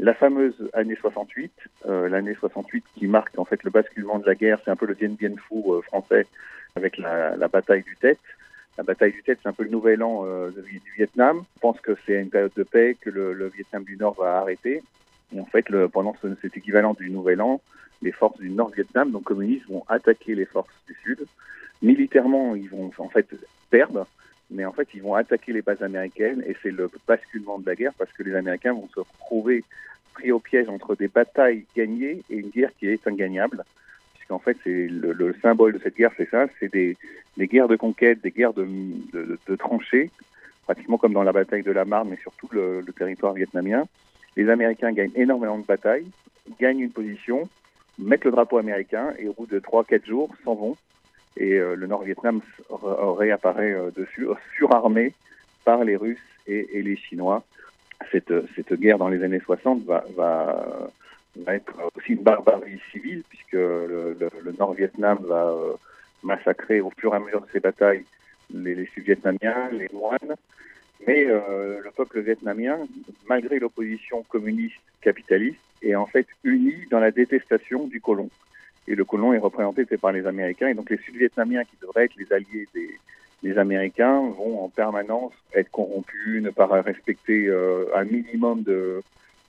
La 0.00 0.14
fameuse 0.14 0.54
année 0.74 0.94
68, 0.94 1.50
euh, 1.86 2.08
l'année 2.08 2.34
68 2.38 2.84
qui 2.94 3.08
marque 3.08 3.36
en 3.36 3.44
fait 3.44 3.64
le 3.64 3.70
basculement 3.70 4.20
de 4.20 4.26
la 4.26 4.36
guerre, 4.36 4.60
c'est 4.64 4.70
un 4.70 4.76
peu 4.76 4.86
le 4.86 4.94
Dien 4.94 5.08
Bien 5.08 5.34
Phu 5.36 5.56
euh, 5.66 5.80
français 5.82 6.26
avec 6.76 6.98
la, 6.98 7.36
bataille 7.48 7.82
du 7.82 7.96
Tet. 7.96 8.16
La 8.76 8.84
bataille 8.84 9.10
du 9.10 9.24
Tet, 9.24 9.36
c'est 9.42 9.48
un 9.48 9.52
peu 9.52 9.64
le 9.64 9.70
nouvel 9.70 10.04
an 10.04 10.22
euh, 10.24 10.50
du 10.50 10.80
Vietnam. 10.96 11.42
On 11.56 11.60
pense 11.60 11.80
que 11.80 11.96
c'est 12.06 12.20
une 12.20 12.30
période 12.30 12.52
de 12.56 12.62
paix, 12.62 12.96
que 13.00 13.10
le, 13.10 13.48
Vietnam 13.48 13.82
du 13.82 13.96
Nord 13.96 14.14
va 14.14 14.38
arrêter. 14.38 14.82
Et 15.34 15.40
en 15.40 15.46
fait, 15.46 15.66
pendant 15.88 16.14
ce, 16.22 16.28
cet 16.42 16.56
équivalent 16.56 16.94
du 16.94 17.10
nouvel 17.10 17.40
an, 17.40 17.60
les 18.00 18.12
forces 18.12 18.38
du 18.38 18.50
Nord-Vietnam, 18.50 19.10
donc 19.10 19.24
communistes, 19.24 19.68
vont 19.68 19.84
attaquer 19.88 20.36
les 20.36 20.46
forces 20.46 20.72
du 20.86 20.94
Sud. 21.02 21.26
Militairement, 21.82 22.54
ils 22.54 22.70
vont 22.70 22.92
en 22.98 23.08
fait 23.08 23.26
perdre 23.70 24.06
mais 24.50 24.64
en 24.64 24.72
fait, 24.72 24.88
ils 24.94 25.02
vont 25.02 25.14
attaquer 25.14 25.52
les 25.52 25.62
bases 25.62 25.82
américaines 25.82 26.42
et 26.46 26.56
c'est 26.62 26.70
le 26.70 26.90
basculement 27.06 27.58
de 27.58 27.66
la 27.66 27.74
guerre 27.74 27.92
parce 27.98 28.12
que 28.12 28.22
les 28.22 28.34
Américains 28.34 28.72
vont 28.72 28.88
se 28.94 29.00
retrouver 29.00 29.64
pris 30.14 30.32
au 30.32 30.38
piège 30.38 30.68
entre 30.68 30.96
des 30.96 31.08
batailles 31.08 31.64
gagnées 31.76 32.22
et 32.30 32.36
une 32.36 32.48
guerre 32.48 32.70
qui 32.78 32.88
est 32.88 33.06
ingagnable. 33.06 33.64
Puisqu'en 34.14 34.38
fait, 34.38 34.56
c'est 34.64 34.88
le, 34.88 35.12
le, 35.12 35.34
symbole 35.42 35.74
de 35.74 35.78
cette 35.78 35.96
guerre, 35.96 36.12
c'est 36.16 36.28
ça, 36.30 36.46
c'est 36.58 36.72
des, 36.72 36.96
guerres 37.38 37.68
de 37.68 37.76
conquête, 37.76 38.22
des 38.22 38.30
guerres 38.30 38.54
de, 38.54 38.66
tranchées, 39.56 40.10
pratiquement 40.64 40.98
comme 40.98 41.12
dans 41.12 41.22
la 41.22 41.32
bataille 41.32 41.62
de 41.62 41.72
la 41.72 41.84
Marne, 41.84 42.08
mais 42.10 42.18
surtout 42.18 42.48
le, 42.52 42.80
le 42.80 42.92
territoire 42.92 43.34
vietnamien. 43.34 43.84
Les 44.36 44.48
Américains 44.48 44.92
gagnent 44.92 45.12
énormément 45.14 45.58
de 45.58 45.64
batailles, 45.64 46.06
gagnent 46.58 46.80
une 46.80 46.90
position, 46.90 47.48
mettent 47.98 48.24
le 48.24 48.30
drapeau 48.30 48.58
américain 48.58 49.12
et 49.18 49.28
au 49.28 49.34
bout 49.34 49.46
de 49.46 49.60
3-4 49.60 50.06
jours 50.06 50.30
s'en 50.44 50.54
vont 50.54 50.76
et 51.38 51.54
euh, 51.54 51.76
le 51.76 51.86
Nord-Vietnam 51.86 52.40
réapparaît 52.70 53.72
euh, 53.72 53.90
dessus, 53.96 54.26
surarmé 54.56 55.14
par 55.64 55.84
les 55.84 55.96
Russes 55.96 56.18
et, 56.46 56.82
les 56.82 56.96
Chinois. 56.96 57.44
Cette, 58.12 58.32
guerre 58.74 58.98
dans 58.98 59.08
les 59.08 59.22
années 59.22 59.40
60 59.40 59.84
va, 59.84 60.04
être 61.46 61.74
aussi 61.94 62.12
une 62.12 62.22
barbarie 62.22 62.80
civile, 62.90 63.22
puisque 63.28 63.52
le, 63.52 64.16
Nord-Vietnam 64.58 65.18
va 65.22 65.48
euh, 65.48 65.74
massacrer 66.22 66.80
au 66.80 66.90
fur 66.96 67.12
et 67.12 67.16
à 67.16 67.20
mesure 67.20 67.40
de 67.40 67.50
ses 67.52 67.60
batailles 67.60 68.04
les, 68.52 68.86
Sud-Vietnamiens, 68.86 69.68
les 69.72 69.88
moines, 69.92 70.36
mais 71.06 71.26
euh, 71.26 71.80
le 71.82 71.90
peuple 71.90 72.20
vietnamien, 72.20 72.78
malgré 73.28 73.58
l'opposition 73.58 74.22
communiste 74.24 74.80
capitaliste, 75.00 75.60
est 75.82 75.94
en 75.94 76.06
fait 76.06 76.26
uni 76.44 76.74
dans 76.90 76.98
la 76.98 77.10
détestation 77.10 77.86
du 77.86 78.00
colon 78.00 78.30
et 78.88 78.94
le 78.94 79.04
colon 79.04 79.34
est 79.34 79.38
représenté 79.38 79.84
par 79.98 80.12
les 80.12 80.26
Américains. 80.26 80.68
Et 80.68 80.74
donc 80.74 80.90
les 80.90 80.96
Sud-Vietnamiens, 80.96 81.64
qui 81.64 81.76
devraient 81.80 82.06
être 82.06 82.16
les 82.16 82.32
alliés 82.32 82.66
des, 82.74 83.58
Américains, 83.58 84.20
vont 84.36 84.64
en 84.64 84.68
permanence 84.68 85.32
être 85.54 85.70
corrompus, 85.70 86.42
ne 86.42 86.50
pas 86.50 86.66
respecter 86.66 87.46
euh, 87.46 87.84
un 87.94 88.04
minimum 88.04 88.62
de, 88.62 89.02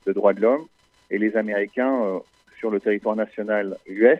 droits 0.07 0.33
de 0.33 0.41
l'homme. 0.41 0.65
Et 1.09 1.17
les 1.17 1.35
Américains, 1.35 2.03
euh, 2.03 2.19
sur 2.59 2.69
le 2.69 2.79
territoire 2.79 3.15
national 3.15 3.77
US, 3.87 4.19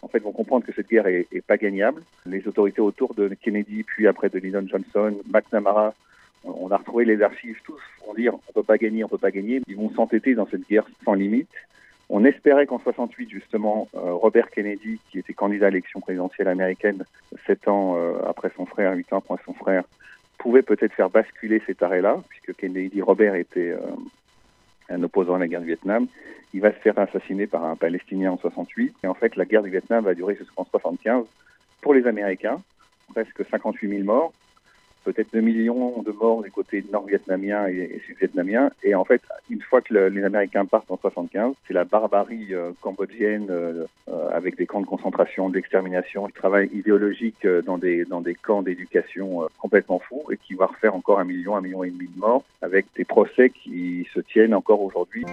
en 0.00 0.08
fait, 0.08 0.20
vont 0.20 0.32
comprendre 0.32 0.64
que 0.64 0.72
cette 0.72 0.88
guerre 0.88 1.06
est, 1.06 1.26
est, 1.32 1.44
pas 1.44 1.56
gagnable. 1.56 2.02
Les 2.26 2.46
autorités 2.48 2.80
autour 2.80 3.14
de 3.14 3.28
Kennedy, 3.28 3.82
puis 3.82 4.06
après 4.06 4.28
de 4.28 4.38
Lyndon 4.38 4.66
Johnson, 4.66 5.16
McNamara, 5.30 5.94
on 6.44 6.70
a 6.70 6.76
retrouvé 6.76 7.04
les 7.04 7.22
archives, 7.22 7.58
tous 7.64 7.80
vont 8.06 8.14
dire 8.14 8.34
on 8.34 8.52
peut 8.52 8.62
pas 8.62 8.78
gagner, 8.78 9.04
on 9.04 9.08
peut 9.08 9.18
pas 9.18 9.30
gagner. 9.30 9.60
Ils 9.66 9.76
vont 9.76 9.90
s'entêter 9.94 10.34
dans 10.34 10.46
cette 10.46 10.68
guerre 10.68 10.86
sans 11.04 11.14
limite. 11.14 11.50
On 12.14 12.26
espérait 12.26 12.66
qu'en 12.66 12.78
68, 12.78 13.30
justement, 13.30 13.88
euh, 13.94 14.12
Robert 14.12 14.50
Kennedy, 14.50 15.00
qui 15.10 15.18
était 15.18 15.32
candidat 15.32 15.68
à 15.68 15.70
l'élection 15.70 16.00
présidentielle 16.00 16.46
américaine 16.46 17.04
sept 17.46 17.66
ans 17.66 17.96
euh, 17.96 18.18
après 18.28 18.50
son 18.54 18.66
frère, 18.66 18.92
huit 18.92 19.10
ans 19.14 19.16
après 19.26 19.42
son 19.46 19.54
frère, 19.54 19.84
pouvait 20.36 20.60
peut-être 20.60 20.92
faire 20.92 21.08
basculer 21.08 21.62
cet 21.66 21.82
arrêt-là, 21.82 22.18
puisque 22.28 22.54
Kennedy, 22.60 23.00
Robert 23.00 23.34
était 23.34 23.70
euh, 23.70 23.78
un 24.90 25.02
opposant 25.02 25.36
à 25.36 25.38
la 25.38 25.48
guerre 25.48 25.62
du 25.62 25.68
Vietnam. 25.68 26.06
Il 26.52 26.60
va 26.60 26.70
se 26.72 26.80
faire 26.80 26.98
assassiner 26.98 27.46
par 27.46 27.64
un 27.64 27.76
Palestinien 27.76 28.32
en 28.32 28.36
68. 28.36 28.94
Et 29.04 29.06
en 29.06 29.14
fait, 29.14 29.34
la 29.36 29.46
guerre 29.46 29.62
du 29.62 29.70
Vietnam 29.70 30.04
va 30.04 30.12
durer 30.12 30.36
jusqu'en 30.36 30.66
75 30.66 31.24
pour 31.80 31.94
les 31.94 32.06
Américains, 32.06 32.60
presque 33.14 33.42
58 33.50 33.88
000 33.88 34.04
morts 34.04 34.34
peut-être 35.04 35.32
2 35.32 35.40
millions 35.40 36.02
de 36.02 36.12
morts 36.12 36.42
du 36.42 36.50
côté 36.50 36.84
nord-vietnamien 36.92 37.68
et, 37.68 37.96
et 37.96 38.02
sud-vietnamien. 38.06 38.70
Et 38.82 38.94
en 38.94 39.04
fait, 39.04 39.22
une 39.50 39.60
fois 39.62 39.80
que 39.80 39.94
le, 39.94 40.08
les 40.08 40.24
Américains 40.24 40.64
partent 40.64 40.90
en 40.90 40.96
75, 40.96 41.54
c'est 41.66 41.74
la 41.74 41.84
barbarie 41.84 42.54
euh, 42.54 42.72
cambodgienne 42.80 43.46
euh, 43.50 43.84
euh, 44.08 44.28
avec 44.32 44.56
des 44.56 44.66
camps 44.66 44.80
de 44.80 44.86
concentration, 44.86 45.48
d'extermination, 45.50 46.26
du 46.26 46.32
travail 46.32 46.70
idéologique 46.72 47.44
euh, 47.44 47.62
dans 47.62 47.78
des, 47.78 48.04
dans 48.04 48.20
des 48.20 48.34
camps 48.34 48.62
d'éducation 48.62 49.46
complètement 49.58 49.98
fous 49.98 50.24
et 50.30 50.36
qui 50.36 50.54
va 50.54 50.66
refaire 50.66 50.94
encore 50.94 51.20
un 51.20 51.24
million, 51.24 51.56
un 51.56 51.60
million 51.60 51.84
et 51.84 51.90
demi 51.90 52.08
de 52.08 52.18
morts 52.18 52.44
avec 52.60 52.86
des 52.96 53.04
procès 53.04 53.50
qui 53.50 54.06
se 54.14 54.20
tiennent 54.20 54.54
encore 54.54 54.82
aujourd'hui. 54.82 55.24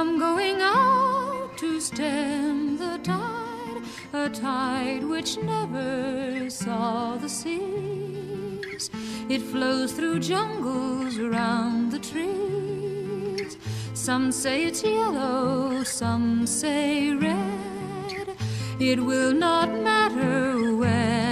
I'm 0.00 0.16
going 0.16 0.62
out 0.62 1.58
to 1.58 1.80
stem 1.80 2.76
the 2.76 2.98
tide, 3.02 3.82
a 4.12 4.30
tide 4.30 5.02
which 5.02 5.36
never 5.38 6.48
saw 6.48 7.16
the 7.16 7.28
seas. 7.28 8.90
It 9.28 9.42
flows 9.42 9.90
through 9.90 10.20
jungles 10.20 11.18
around 11.18 11.90
the 11.90 11.98
trees. 11.98 13.58
Some 13.92 14.30
say 14.30 14.66
it's 14.66 14.84
yellow, 14.84 15.82
some 15.82 16.46
say 16.46 17.10
red. 17.10 18.36
It 18.78 19.02
will 19.02 19.32
not 19.32 19.68
matter 19.68 20.76
when 20.76 21.27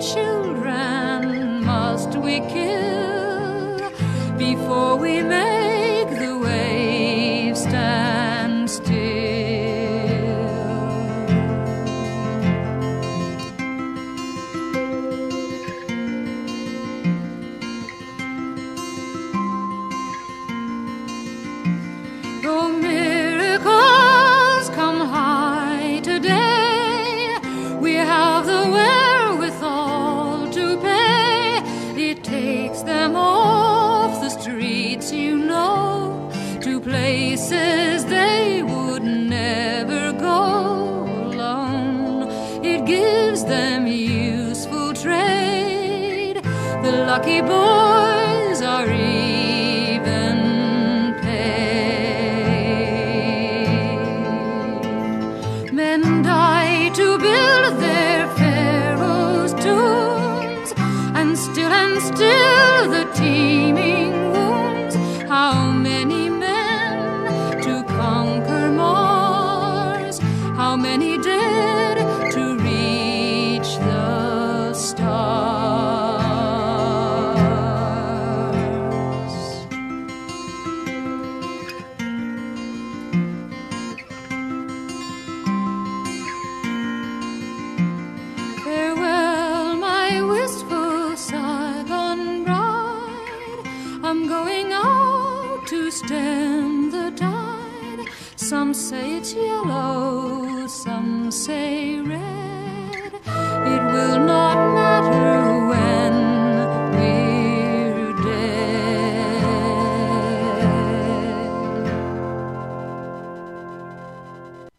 children 0.00 1.64
must 1.64 2.14
we 2.16 2.38
kill 2.40 3.90
before 4.38 4.96
we 4.96 5.22
make 5.22 5.57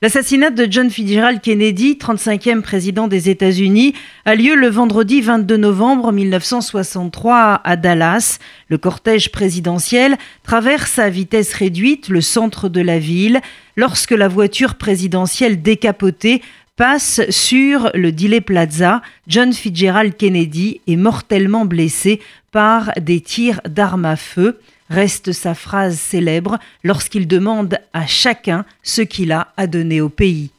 L'assassinat 0.10 0.50
de 0.50 0.66
John 0.68 0.90
Fitzgerald 0.90 1.40
Kennedy, 1.40 1.94
35e 1.94 2.64
président 2.64 3.08
des 3.08 3.30
États-Unis, 3.30 3.94
a 4.26 4.34
lieu 4.34 4.56
le 4.56 4.68
vendredi 4.68 5.22
22 5.22 5.56
novembre 5.56 6.12
1963 6.12 7.62
à 7.64 7.76
Dallas. 7.76 8.40
Le 8.70 8.80
cortège 8.80 9.32
présidentiel 9.32 10.18
traverse 10.42 10.98
à 10.98 11.12
vitesse 11.12 11.54
réduite 11.54 12.10
le 12.10 12.22
centre 12.22 12.70
de 12.70 12.82
la 12.82 12.98
ville 12.98 13.40
lorsque 13.76 14.10
la 14.10 14.28
voiture 14.28 14.80
présidentielle 14.80 15.62
décapotée 15.62 16.42
passe 16.76 17.22
sur 17.30 17.92
le 17.94 18.12
Dealey 18.12 18.42
Plaza. 18.42 19.04
John 19.28 19.54
Fitzgerald 19.54 20.18
Kennedy 20.18 20.82
est 20.88 20.96
mortellement 20.96 21.66
blessé 21.66 22.20
par 22.52 22.94
des 23.00 23.22
tirs 23.22 23.62
d'armes 23.64 24.06
à 24.06 24.16
feu. 24.16 24.58
Reste 24.90 25.34
sa 25.34 25.54
phrase 25.54 26.00
célèbre 26.00 26.58
lorsqu'il 26.84 27.28
demande 27.28 27.78
à 27.94 28.08
chacun 28.08 28.66
ce 28.82 29.02
qu'il 29.02 29.32
a 29.32 29.50
à 29.56 29.68
donner 29.68 30.02
au 30.02 30.10
pays. 30.10 30.52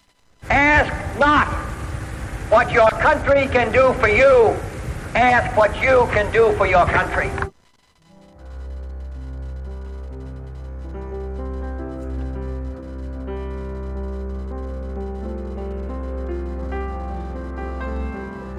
Ask 0.49 0.93
not 1.19 1.49
what 2.51 2.73
your 2.73 2.89
country 3.01 3.49
can 3.53 3.73
do 3.73 3.93
for 3.99 4.09
you. 4.09 4.55
Ask 5.15 5.57
what 5.57 5.71
you 5.83 6.07
can 6.15 6.31
do 6.33 6.53
for 6.57 6.67
your 6.67 6.87
country. 6.87 7.29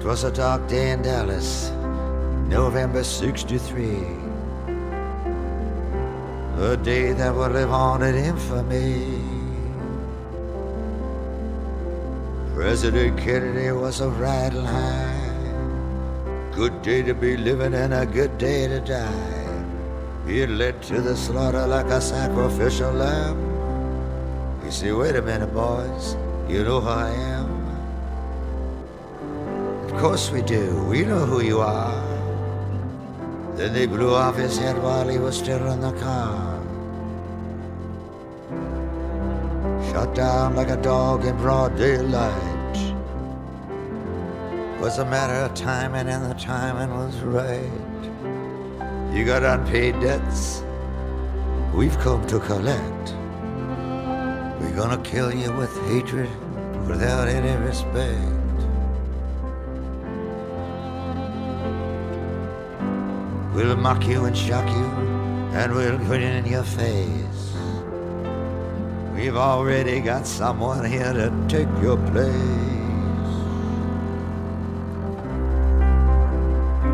Twas 0.02 0.24
a 0.24 0.30
dark 0.30 0.68
day 0.68 0.90
in 0.90 1.00
Dallas, 1.02 1.70
November 2.48 3.02
63. 3.04 4.21
A 6.58 6.76
day 6.76 7.12
that 7.12 7.34
will 7.34 7.48
live 7.48 7.72
on 7.72 8.02
in 8.02 8.14
infamy. 8.14 9.18
President 12.54 13.18
Kennedy 13.18 13.72
was 13.72 14.00
a 14.00 14.08
riding 14.08 14.64
high. 14.64 15.18
Good 16.54 16.82
day 16.82 17.02
to 17.02 17.14
be 17.14 17.36
living 17.36 17.74
and 17.74 17.94
a 17.94 18.04
good 18.04 18.36
day 18.36 18.68
to 18.68 18.80
die. 18.80 19.64
He 20.26 20.46
led 20.46 20.82
to 20.82 21.00
the 21.00 21.16
slaughter 21.16 21.66
like 21.66 21.86
a 21.86 22.00
sacrificial 22.00 22.92
lamb. 22.92 23.38
You 24.64 24.70
see, 24.70 24.92
wait 24.92 25.16
a 25.16 25.22
minute, 25.22 25.52
boys. 25.54 26.16
You 26.48 26.62
know 26.64 26.80
who 26.80 26.88
I 26.88 27.10
am? 27.10 27.48
Of 29.86 29.98
course 29.98 30.30
we 30.30 30.42
do. 30.42 30.84
We 30.84 31.04
know 31.04 31.24
who 31.24 31.42
you 31.42 31.60
are. 31.60 32.11
Then 33.54 33.74
they 33.74 33.86
blew 33.86 34.14
off 34.14 34.36
his 34.36 34.56
head 34.58 34.82
while 34.82 35.06
he 35.06 35.18
was 35.18 35.36
still 35.36 35.70
in 35.70 35.80
the 35.80 35.92
car. 35.92 36.60
Shot 39.92 40.14
down 40.14 40.56
like 40.56 40.70
a 40.70 40.80
dog 40.80 41.26
in 41.26 41.36
broad 41.36 41.76
daylight. 41.76 42.94
Was 44.80 44.98
a 44.98 45.04
matter 45.04 45.34
of 45.34 45.54
timing, 45.54 46.08
and 46.08 46.30
the 46.30 46.34
timing 46.34 46.96
was 46.96 47.14
right. 47.20 47.70
You 49.14 49.24
got 49.26 49.44
unpaid 49.44 50.00
debts. 50.00 50.64
We've 51.74 51.98
come 51.98 52.26
to 52.28 52.40
collect. 52.40 53.14
We're 54.60 54.74
gonna 54.74 55.02
kill 55.04 55.32
you 55.32 55.52
with 55.52 55.76
hatred 55.88 56.30
without 56.88 57.28
any 57.28 57.54
respect. 57.64 58.41
We'll 63.54 63.76
mock 63.76 64.06
you 64.06 64.24
and 64.24 64.34
shock 64.34 64.66
you, 64.66 64.86
and 65.52 65.74
we'll 65.74 65.98
grin 65.98 66.22
in 66.22 66.46
your 66.46 66.62
face. 66.62 67.54
We've 69.14 69.36
already 69.36 70.00
got 70.00 70.26
someone 70.26 70.86
here 70.86 71.12
to 71.12 71.30
take 71.48 71.68
your 71.82 71.98
place. 71.98 72.62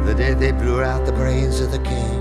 The 0.05 0.15
day 0.17 0.35
they 0.35 0.51
blew 0.51 0.83
out 0.83 1.07
the 1.07 1.13
brains 1.13 1.61
of 1.61 1.71
the 1.71 1.79
king, 1.79 2.19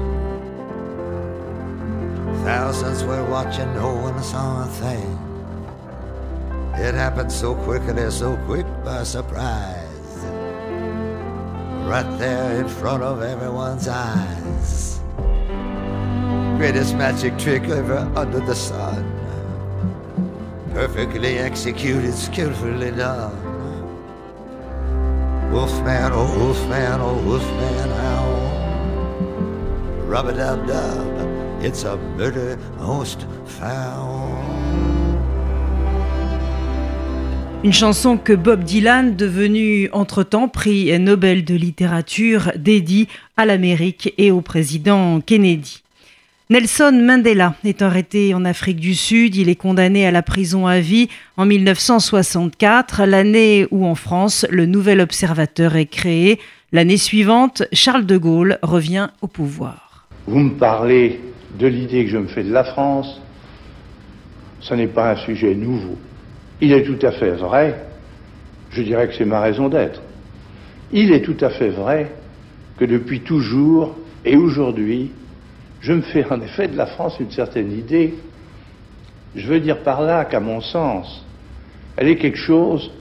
thousands 2.43 3.03
were 3.03 3.25
watching, 3.25 3.73
no 3.73 3.95
one 3.95 4.21
saw 4.21 4.65
a 4.65 4.67
thing. 4.67 5.17
It 6.75 6.93
happened 6.93 7.31
so 7.31 7.55
quickly, 7.55 8.11
so 8.11 8.37
quick 8.45 8.67
by 8.85 9.01
surprise 9.01 9.76
right 11.87 12.19
there 12.19 12.59
in 12.59 12.67
front 12.67 13.01
of 13.01 13.21
everyone's 13.21 13.87
eyes. 13.87 14.99
Greatest 16.57 16.95
magic 16.95 17.37
trick 17.37 17.63
ever 17.63 17.99
under 18.13 18.41
the 18.41 18.53
sun. 18.53 19.05
Perfectly 20.73 21.37
executed, 21.37 22.13
skillfully 22.13 22.91
done. 22.91 23.31
Wolfman, 25.49 26.11
oh 26.13 26.37
wolfman, 26.37 26.99
oh 26.99 27.23
wolfman, 27.23 27.89
howl. 28.01 28.47
Rub 30.07 30.27
a 30.27 30.33
dub 30.33 30.67
dub, 30.67 31.63
it's 31.63 31.85
a 31.85 31.95
murder 32.17 32.57
most 32.77 33.25
foul. 33.45 34.36
Une 37.63 37.73
chanson 37.73 38.17
que 38.17 38.33
Bob 38.33 38.63
Dylan, 38.63 39.15
devenu 39.15 39.89
entre-temps 39.91 40.47
prix 40.47 40.97
Nobel 40.99 41.43
de 41.43 41.55
littérature, 41.55 42.51
dédie 42.55 43.07
à 43.35 43.47
l'Amérique 43.47 44.13
et 44.19 44.29
au 44.29 44.41
président 44.41 45.19
Kennedy. 45.21 45.81
Nelson 46.51 47.01
Mandela 47.03 47.55
est 47.65 47.81
arrêté 47.81 48.35
en 48.35 48.45
Afrique 48.45 48.79
du 48.79 48.93
Sud. 48.93 49.35
Il 49.35 49.49
est 49.49 49.55
condamné 49.55 50.05
à 50.05 50.11
la 50.11 50.21
prison 50.21 50.67
à 50.67 50.79
vie 50.79 51.09
en 51.35 51.45
1964, 51.45 53.03
l'année 53.05 53.65
où 53.71 53.85
en 53.87 53.95
France 53.95 54.45
le 54.51 54.67
Nouvel 54.67 55.01
Observateur 55.01 55.75
est 55.75 55.87
créé. 55.87 56.39
L'année 56.71 56.97
suivante, 56.97 57.63
Charles 57.73 58.05
de 58.05 58.17
Gaulle 58.17 58.59
revient 58.61 59.09
au 59.21 59.27
pouvoir. 59.27 60.07
Vous 60.27 60.39
me 60.39 60.53
parlez 60.53 61.19
de 61.59 61.65
l'idée 61.65 62.05
que 62.05 62.11
je 62.11 62.17
me 62.17 62.27
fais 62.27 62.43
de 62.43 62.53
la 62.53 62.63
France. 62.63 63.19
Ce 64.59 64.75
n'est 64.75 64.87
pas 64.87 65.11
un 65.11 65.15
sujet 65.17 65.55
nouveau. 65.55 65.97
Il 66.61 66.73
est 66.73 66.83
tout 66.83 67.05
à 67.05 67.11
fait 67.11 67.31
vrai, 67.31 67.85
je 68.71 68.81
dirais 68.81 69.07
que 69.07 69.13
c'est 69.13 69.25
ma 69.25 69.41
raison 69.41 69.69
d'être. 69.69 70.01
Il 70.91 71.11
est 71.11 71.21
tout 71.21 71.37
à 71.41 71.49
fait 71.49 71.69
vrai 71.69 72.11
que 72.77 72.85
depuis 72.85 73.21
toujours 73.21 73.95
et 74.25 74.35
aujourd'hui, 74.35 75.11
je 75.81 75.93
me 75.93 76.01
fais 76.01 76.25
en 76.31 76.41
effet 76.41 76.67
de 76.67 76.75
la 76.75 76.87
France 76.87 77.19
une 77.19 77.31
certaine 77.31 77.71
idée. 77.71 78.15
Je 79.35 79.47
veux 79.47 79.59
dire 79.59 79.83
par 79.83 80.01
là 80.01 80.25
qu'à 80.25 80.39
mon 80.39 80.61
sens, 80.61 81.23
elle 81.95 82.07
est 82.07 82.17
quelque 82.17 82.37
chose 82.37 82.91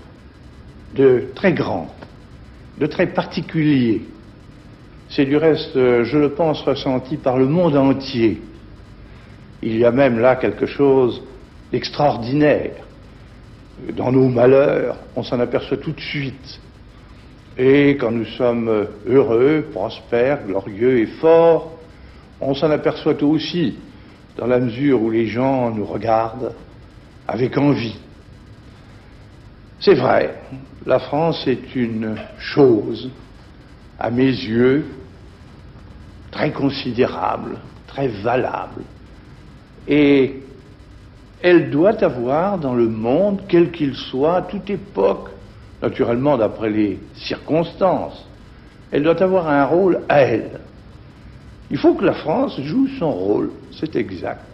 de 0.94 1.24
très 1.34 1.52
grand, 1.52 1.94
de 2.78 2.86
très 2.86 3.06
particulier. 3.06 4.02
C'est 5.08 5.24
du 5.24 5.36
reste, 5.36 5.74
je 5.74 6.18
le 6.18 6.30
pense, 6.30 6.60
ressenti 6.62 7.16
par 7.16 7.38
le 7.38 7.46
monde 7.46 7.76
entier. 7.76 8.42
Il 9.62 9.78
y 9.78 9.84
a 9.84 9.92
même 9.92 10.18
là 10.18 10.36
quelque 10.36 10.66
chose 10.66 11.22
d'extraordinaire. 11.72 12.85
Dans 13.94 14.10
nos 14.10 14.28
malheurs, 14.28 14.96
on 15.14 15.22
s'en 15.22 15.38
aperçoit 15.38 15.76
tout 15.76 15.92
de 15.92 16.00
suite. 16.00 16.60
Et 17.58 17.96
quand 17.96 18.10
nous 18.10 18.24
sommes 18.24 18.88
heureux, 19.06 19.66
prospères, 19.72 20.46
glorieux 20.46 20.98
et 20.98 21.06
forts, 21.06 21.72
on 22.40 22.54
s'en 22.54 22.70
aperçoit 22.70 23.22
aussi 23.22 23.76
dans 24.36 24.46
la 24.46 24.58
mesure 24.58 25.00
où 25.02 25.10
les 25.10 25.26
gens 25.26 25.70
nous 25.70 25.84
regardent 25.86 26.54
avec 27.26 27.56
envie. 27.56 27.96
C'est 29.80 29.94
vrai, 29.94 30.34
la 30.84 30.98
France 30.98 31.46
est 31.46 31.74
une 31.74 32.16
chose, 32.38 33.10
à 33.98 34.10
mes 34.10 34.24
yeux, 34.24 34.86
très 36.30 36.50
considérable, 36.50 37.58
très 37.86 38.08
valable. 38.08 38.82
Et 39.88 40.42
elle 41.42 41.70
doit 41.70 42.02
avoir 42.02 42.58
dans 42.58 42.74
le 42.74 42.88
monde, 42.88 43.42
quel 43.48 43.70
qu'il 43.70 43.94
soit, 43.94 44.36
à 44.36 44.42
toute 44.42 44.70
époque, 44.70 45.30
naturellement 45.82 46.38
d'après 46.38 46.70
les 46.70 46.98
circonstances, 47.14 48.26
elle 48.90 49.02
doit 49.02 49.22
avoir 49.22 49.48
un 49.48 49.64
rôle 49.64 50.00
à 50.08 50.20
elle. 50.20 50.60
Il 51.70 51.78
faut 51.78 51.94
que 51.94 52.04
la 52.04 52.14
France 52.14 52.60
joue 52.62 52.88
son 52.98 53.12
rôle, 53.12 53.50
c'est 53.78 53.96
exact. 53.96 54.44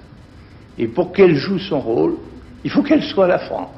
Et 0.78 0.86
pour 0.88 1.12
qu'elle 1.12 1.36
joue 1.36 1.58
son 1.58 1.80
rôle, 1.80 2.16
il 2.64 2.70
faut 2.70 2.82
qu'elle 2.82 3.02
soit 3.02 3.26
la 3.26 3.38
France. 3.38 3.70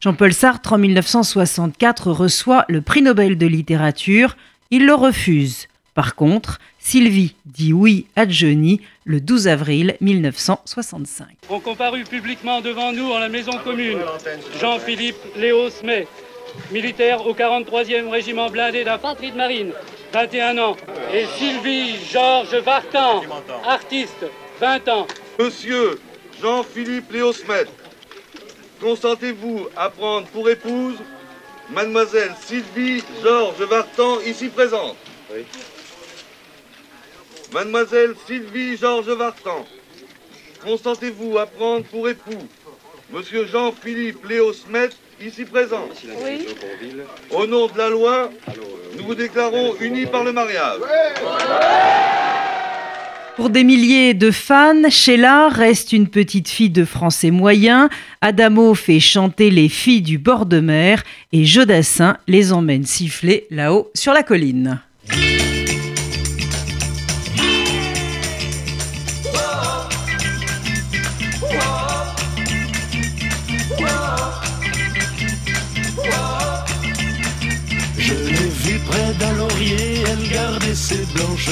Jean-Paul 0.00 0.32
Sartre, 0.32 0.72
en 0.72 0.78
1964, 0.78 2.10
reçoit 2.10 2.64
le 2.68 2.80
prix 2.80 3.02
Nobel 3.02 3.38
de 3.38 3.46
littérature. 3.46 4.36
Il 4.70 4.84
le 4.84 4.94
refuse. 4.94 5.68
Par 5.94 6.14
contre, 6.14 6.58
Sylvie 6.78 7.34
dit 7.44 7.74
oui 7.74 8.06
à 8.16 8.26
Johnny 8.26 8.80
le 9.04 9.20
12 9.20 9.46
avril 9.48 9.96
1965. 10.00 11.26
Ont 11.50 11.60
comparu 11.60 12.04
publiquement 12.04 12.62
devant 12.62 12.92
nous 12.92 13.10
en 13.12 13.18
la 13.18 13.28
maison 13.28 13.52
commune 13.62 13.98
Jean-Philippe 14.58 15.36
Léo 15.36 15.68
Smet, 15.68 16.08
militaire 16.70 17.26
au 17.26 17.34
43e 17.34 18.08
régiment 18.08 18.48
blindé 18.48 18.84
d'infanterie 18.84 19.32
de 19.32 19.36
marine, 19.36 19.72
21 20.14 20.56
ans, 20.58 20.76
et 21.12 21.26
Sylvie 21.38 21.96
Georges 22.10 22.56
Vartan, 22.56 23.22
artiste, 23.66 24.24
20 24.60 24.88
ans. 24.88 25.06
Monsieur 25.38 26.00
Jean-Philippe 26.40 27.12
Léo 27.12 27.34
Smet, 27.34 27.66
consentez-vous 28.80 29.68
à 29.76 29.90
prendre 29.90 30.26
pour 30.28 30.48
épouse 30.48 30.96
Mademoiselle 31.70 32.32
Sylvie 32.40 33.02
Georges 33.22 33.62
Vartan, 33.62 34.20
ici 34.26 34.48
présente? 34.48 34.96
Oui. 35.34 35.44
Mademoiselle 37.52 38.14
Sylvie 38.26 38.78
Georges 38.78 39.10
Vartan, 39.10 39.66
consentez-vous 40.64 41.36
à 41.36 41.44
prendre 41.46 41.84
pour 41.84 42.08
époux 42.08 42.48
Monsieur 43.12 43.46
Jean-Philippe 43.46 44.24
Léo 44.26 44.54
Smet, 44.54 44.88
ici 45.22 45.44
présent 45.44 45.86
Oui. 46.24 46.46
Au 47.30 47.46
nom 47.46 47.66
de 47.66 47.76
la 47.76 47.90
loi, 47.90 48.30
nous 48.96 49.04
vous 49.04 49.14
déclarons 49.14 49.74
unis 49.80 50.06
par 50.06 50.24
le 50.24 50.32
mariage. 50.32 50.80
Pour 53.36 53.50
des 53.50 53.64
milliers 53.64 54.14
de 54.14 54.30
fans, 54.30 54.88
Sheila 54.88 55.48
reste 55.50 55.92
une 55.92 56.08
petite 56.08 56.48
fille 56.48 56.70
de 56.70 56.86
français 56.86 57.30
moyen. 57.30 57.90
Adamo 58.22 58.74
fait 58.74 59.00
chanter 59.00 59.50
les 59.50 59.68
filles 59.68 60.02
du 60.02 60.16
bord 60.16 60.46
de 60.46 60.60
mer 60.60 61.02
et 61.32 61.44
Jodassin 61.44 62.16
les 62.28 62.52
emmène 62.54 62.86
siffler 62.86 63.46
là-haut 63.50 63.90
sur 63.94 64.14
la 64.14 64.22
colline. 64.22 64.80
Ses 80.92 81.06
blanches. 81.14 81.50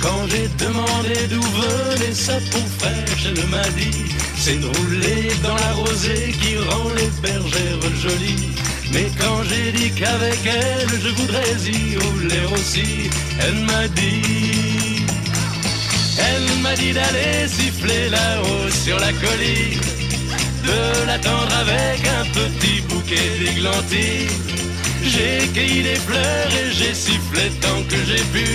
Quand 0.00 0.22
j'ai 0.30 0.48
demandé 0.64 1.16
d'où 1.30 1.42
venait 1.42 2.14
sa 2.14 2.34
peau 2.50 2.64
fraîche, 2.78 3.26
elle 3.26 3.46
m'a 3.48 3.68
dit 3.70 4.04
C'est 4.36 4.60
de 4.60 4.66
rouler 4.66 5.28
dans 5.42 5.54
la 5.54 5.72
rosée 5.72 6.34
qui 6.40 6.56
rend 6.56 6.90
les 6.96 7.10
bergères 7.20 7.96
jolies. 8.04 8.48
Mais 8.92 9.08
quand 9.20 9.42
j'ai 9.48 9.72
dit 9.72 9.90
qu'avec 9.90 10.38
elle 10.46 10.88
je 11.04 11.08
voudrais 11.08 11.54
y 11.66 11.96
rouler 11.96 12.44
aussi, 12.54 13.10
elle 13.40 13.60
m'a 13.70 13.88
dit 13.88 15.02
Elle 16.26 16.62
m'a 16.62 16.74
dit 16.74 16.92
d'aller 16.92 17.48
siffler 17.48 18.08
là-haut 18.08 18.70
sur 18.84 18.98
la 18.98 19.12
colline, 19.12 19.80
de 20.68 21.06
l'attendre 21.06 21.54
avec 21.64 22.00
un 22.18 22.24
petit 22.38 22.80
bouquet 22.88 23.28
d'églantines. 23.40 24.57
J'ai 25.02 25.46
cueilli 25.54 25.82
des 25.82 25.96
fleurs 25.96 26.48
et 26.60 26.72
j'ai 26.72 26.94
sifflé 26.94 27.50
tant 27.60 27.82
que 27.88 27.96
j'ai 28.04 28.22
pu. 28.32 28.46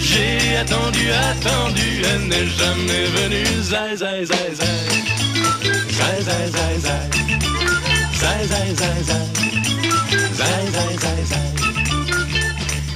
J'ai 0.00 0.56
attendu, 0.56 1.10
attendu, 1.30 2.02
elle 2.10 2.28
n'est 2.28 2.46
jamais 2.46 3.04
venue. 3.18 3.62
Zai, 3.62 3.96
zai, 3.96 4.24
zai, 4.24 4.54
zai. 4.54 5.10
Zai, 5.98 6.22
zai, 6.22 6.46
zai, 6.56 6.78
zai. 6.86 7.02
Zai, 8.20 8.46
zai, 8.46 8.74
zai, 8.80 9.02
zai. 9.08 9.26
Zai, 10.38 10.62
zai, 10.72 10.92
zai, 11.04 11.24
zai. 11.32 11.50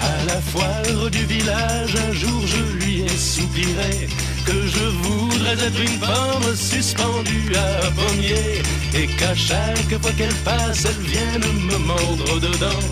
À 0.01 0.25
la 0.27 0.41
foire 0.41 1.11
du 1.11 1.25
village, 1.25 1.95
un 2.09 2.13
jour 2.13 2.41
je 2.47 2.85
lui 2.85 3.03
ai 3.03 3.17
soupiré 3.17 4.09
que 4.45 4.67
je 4.67 4.85
voudrais 4.85 5.53
être 5.53 5.81
une 5.81 5.99
pomme 5.99 6.57
suspendue 6.57 7.53
à 7.57 7.87
un 7.87 7.91
pommier 7.93 8.63
et 8.95 9.07
qu'à 9.07 9.35
chaque 9.35 10.01
fois 10.01 10.13
qu'elle 10.17 10.35
passe, 10.45 10.85
elle 10.85 11.05
vienne 11.07 11.53
me 11.71 11.79
mordre 11.79 12.41
dedans. 12.41 12.85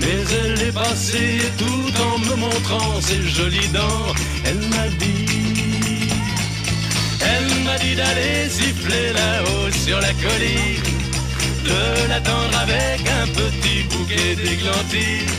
Mais 0.00 0.20
elle 0.40 0.68
est 0.68 0.72
passée 0.72 1.38
tout 1.56 1.92
en 2.08 2.18
me 2.18 2.34
montrant 2.36 3.00
ses 3.00 3.22
jolies 3.22 3.68
dents, 3.68 4.12
elle 4.44 4.60
m'a 4.68 4.88
dit, 4.98 6.08
elle 7.20 7.64
m'a 7.64 7.78
dit 7.78 7.94
d'aller 7.94 8.48
siffler 8.48 9.12
là-haut 9.12 9.70
sur 9.72 10.00
la 10.00 10.12
colline, 10.14 10.82
de 11.64 12.08
l'attendre 12.08 12.58
avec 12.58 13.00
un 13.20 13.26
petit 13.26 13.82
bouquet 13.90 14.36
d'églantines. 14.36 15.34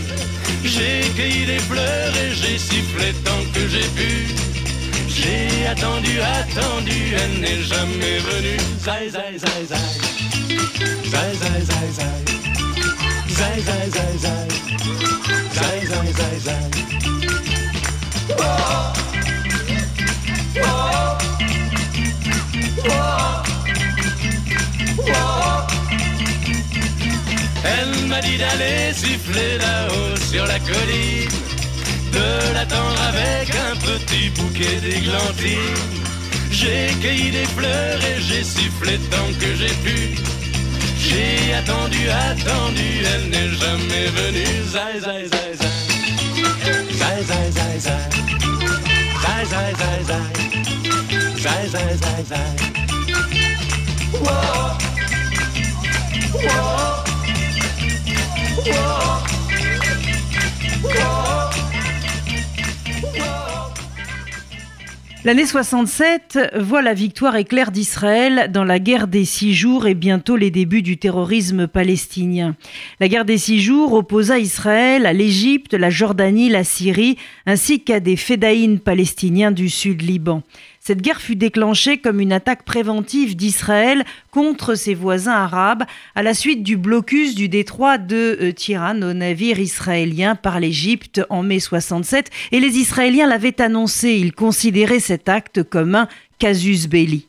J'ai 0.64 1.10
cueilli 1.16 1.46
des 1.46 1.60
fleurs 1.60 2.14
et 2.18 2.34
j'ai 2.34 2.58
sifflé 2.58 3.14
tant 3.24 3.44
que 3.54 3.68
j'ai 3.68 3.88
pu. 3.96 4.49
J'ai 5.30 5.68
attendu, 5.68 6.20
attendu, 6.22 7.00
elle 7.22 7.40
n'est 7.42 7.62
jamais 7.62 8.18
venue. 8.30 8.58
Zai, 8.80 9.10
zai, 9.10 9.38
zai, 9.38 9.66
zai. 9.72 9.78
Zai, 11.12 11.32
zai, 11.42 11.62
zai, 11.70 11.90
zai. 11.98 12.20
Zai, 13.38 13.60
zai, 13.68 13.90
zai, 13.96 14.18
zai. 14.26 14.48
Zai, 15.58 15.86
zai, 15.86 16.14
zai, 16.20 16.40
zai. 16.46 16.70
Elle 27.64 28.08
m'a 28.08 28.16
m'a 28.16 28.22
dit 28.22 28.38
d'aller 28.38 28.94
siffler 28.94 29.58
là-haut 29.60 30.16
sur 30.32 30.46
la 30.46 30.60
colline, 30.60 31.30
de 32.12 32.54
l'attendre 32.54 33.02
avec 33.10 33.50
un 33.56 33.76
petit 33.76 34.30
bouquet 34.30 34.78
d'églantines. 34.82 36.00
J'ai 36.52 36.94
cueilli 37.02 37.32
des 37.32 37.46
fleurs 37.58 38.00
et 38.04 38.22
j'ai 38.22 38.44
sifflé 38.44 38.98
tant 39.12 39.30
que 39.40 39.56
j'ai 39.56 39.74
pu. 39.84 40.16
J'ai 40.98 41.54
attendu, 41.54 42.10
attendu, 42.10 43.04
elle 43.14 43.30
n'est 43.30 43.52
jamais 43.56 44.08
venue. 44.20 44.64
Zai, 44.72 45.00
zai, 45.00 45.28
zai, 45.28 45.56
zai. 45.62 45.72
Zai, 46.92 47.24
zai, 47.24 47.52
zai, 47.52 47.80
zai. 47.80 48.10
Zai, 49.24 49.46
zai, 49.46 49.74
zai, 49.80 50.04
zai. 50.10 50.30
Zai, 51.40 51.68
zai, 51.70 51.98
zai, 52.04 52.24
zai. 52.32 52.56
Whoa. 54.14 54.78
Whoa. 56.34 57.04
Whoa. 58.66 59.30
Whoa. 60.84 61.49
L'année 65.26 65.46
67 65.46 66.40
voit 66.58 66.82
la 66.82 66.94
victoire 66.94 67.36
éclair 67.36 67.72
d'Israël 67.72 68.50
dans 68.54 68.64
la 68.64 68.80
guerre 68.80 69.10
des 69.10 69.26
six 69.26 69.54
jours 69.54 69.86
et 69.86 69.94
bientôt 69.94 70.38
les 70.38 70.50
débuts 70.50 70.82
du 70.82 70.98
terrorisme 70.98 71.68
palestinien. 71.68 72.56
La 73.02 73.10
guerre 73.10 73.26
des 73.26 73.38
six 73.38 73.60
jours 73.60 73.92
opposa 73.92 74.40
Israël 74.40 75.06
à 75.06 75.12
l'Égypte, 75.12 75.74
la 75.74 75.90
Jordanie, 75.90 76.48
la 76.48 76.64
Syrie, 76.64 77.18
ainsi 77.46 77.84
qu'à 77.84 78.00
des 78.00 78.16
fédéines 78.16 78.80
palestiniens 78.80 79.52
du 79.52 79.68
sud 79.68 80.04
Liban. 80.04 80.42
Cette 80.80 81.02
guerre 81.02 81.22
fut 81.22 81.36
déclenchée 81.36 81.98
comme 81.98 82.20
une 82.20 82.32
attaque 82.32 82.64
préventive 82.64 83.36
d'Israël 83.36 84.06
contre 84.32 84.76
ses 84.76 84.96
voisins 84.96 85.34
arabes 85.34 85.84
à 86.16 86.24
la 86.24 86.34
suite 86.34 86.64
du 86.64 86.78
blocus 86.78 87.36
du 87.36 87.50
détroit 87.50 87.98
de 87.98 88.38
euh, 88.42 88.52
Tiran 88.54 89.02
au 89.02 89.14
navire 89.14 89.60
israélien 89.60 90.36
par 90.36 90.60
l'Égypte 90.60 91.22
en 91.30 91.44
mai 91.44 91.60
67 91.60 92.30
et 92.52 92.60
les 92.60 92.78
Israéliens 92.78 93.28
l'avaient 93.28 93.62
annoncé, 93.62 94.14
ils 94.14 94.34
considéraient 94.34 95.00
cet 95.00 95.30
acte 95.30 95.64
comme 95.64 95.96
un 95.96 96.08
casus 96.40 96.88
belli. 96.88 97.28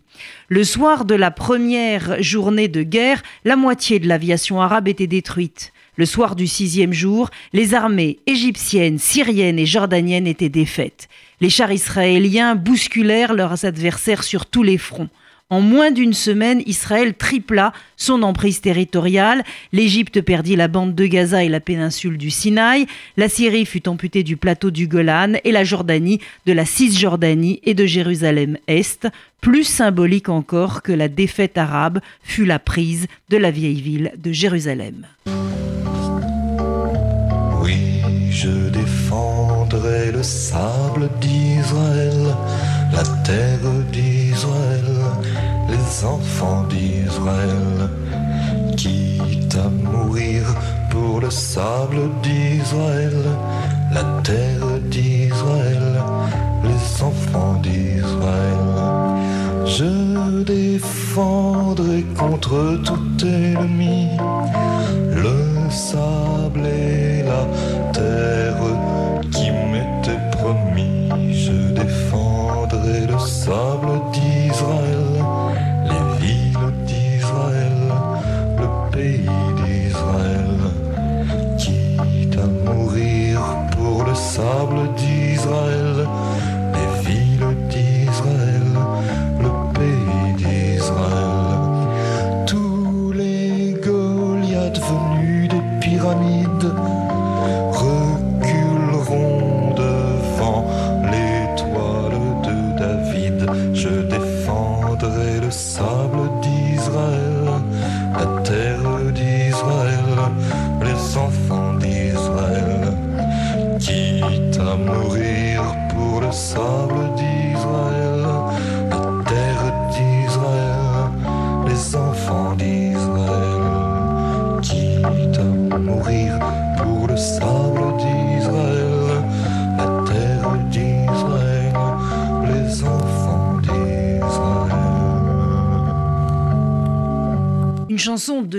Le 0.48 0.64
soir 0.64 1.04
de 1.04 1.14
la 1.14 1.30
première 1.30 2.22
journée 2.22 2.68
de 2.68 2.82
guerre, 2.82 3.22
la 3.44 3.56
moitié 3.56 3.98
de 3.98 4.08
l'aviation 4.08 4.60
arabe 4.60 4.88
était 4.88 5.06
détruite. 5.06 5.72
Le 5.96 6.06
soir 6.06 6.36
du 6.36 6.46
sixième 6.46 6.92
jour, 6.92 7.30
les 7.52 7.74
armées 7.74 8.20
égyptiennes, 8.26 8.98
syriennes 8.98 9.58
et 9.58 9.66
jordaniennes 9.66 10.26
étaient 10.26 10.48
défaites. 10.48 11.08
Les 11.40 11.50
chars 11.50 11.72
israéliens 11.72 12.54
bousculèrent 12.54 13.32
leurs 13.32 13.64
adversaires 13.64 14.22
sur 14.22 14.46
tous 14.46 14.62
les 14.62 14.78
fronts. 14.78 15.08
En 15.50 15.60
moins 15.60 15.90
d'une 15.90 16.12
semaine, 16.12 16.62
Israël 16.66 17.12
tripla 17.14 17.72
son 17.96 18.22
emprise 18.22 18.60
territoriale. 18.60 19.42
L'Égypte 19.72 20.20
perdit 20.20 20.54
la 20.54 20.68
bande 20.68 20.94
de 20.94 21.06
Gaza 21.06 21.42
et 21.42 21.48
la 21.48 21.58
péninsule 21.58 22.18
du 22.18 22.30
Sinaï. 22.30 22.86
La 23.16 23.28
Syrie 23.28 23.66
fut 23.66 23.88
amputée 23.88 24.22
du 24.22 24.36
plateau 24.36 24.70
du 24.70 24.86
Golan 24.86 25.32
et 25.42 25.50
la 25.50 25.64
Jordanie 25.64 26.20
de 26.46 26.52
la 26.52 26.64
Cisjordanie 26.64 27.60
et 27.64 27.74
de 27.74 27.84
Jérusalem-Est. 27.84 29.08
Plus 29.40 29.64
symbolique 29.64 30.28
encore 30.28 30.82
que 30.82 30.92
la 30.92 31.08
défaite 31.08 31.58
arabe 31.58 32.00
fut 32.22 32.44
la 32.44 32.60
prise 32.60 33.08
de 33.28 33.36
la 33.36 33.50
vieille 33.50 33.80
ville 33.80 34.12
de 34.18 34.30
Jérusalem. 34.30 35.06
Le 40.20 40.24
sable 40.24 41.08
d'Israël, 41.18 42.36
la 42.92 43.04
terre 43.24 43.72
d'Israël, 43.90 44.90
les 45.66 46.04
enfants 46.04 46.64
d'Israël, 46.68 47.88
quitte 48.76 49.56
à 49.56 49.70
mourir 49.70 50.42
pour 50.90 51.22
le 51.22 51.30
sable 51.30 52.00
d'Israël, 52.22 53.16
la 53.94 54.04
terre 54.22 54.68
d'Israël, 54.90 55.88
les 56.64 57.02
enfants 57.02 57.58
d'Israël. 57.62 58.66
Je 59.64 60.42
défendrai 60.44 62.04
contre 62.18 62.78
tout 62.84 63.26
ennemi 63.26 64.08
le 65.24 65.70
sable 65.70 66.66
et 66.66 67.22
la 67.22 67.42
terre 67.94 68.69
sable 73.50 73.99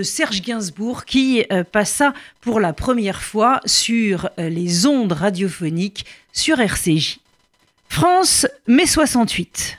Serge 0.02 0.42
Gainsbourg 0.42 1.04
qui 1.04 1.44
euh, 1.52 1.64
passa 1.64 2.12
pour 2.40 2.60
la 2.60 2.72
première 2.72 3.22
fois 3.22 3.60
sur 3.64 4.28
euh, 4.38 4.48
les 4.48 4.86
ondes 4.86 5.12
radiophoniques 5.12 6.04
sur 6.32 6.60
RCJ. 6.60 7.18
France, 7.88 8.46
mai 8.66 8.86
68. 8.86 9.78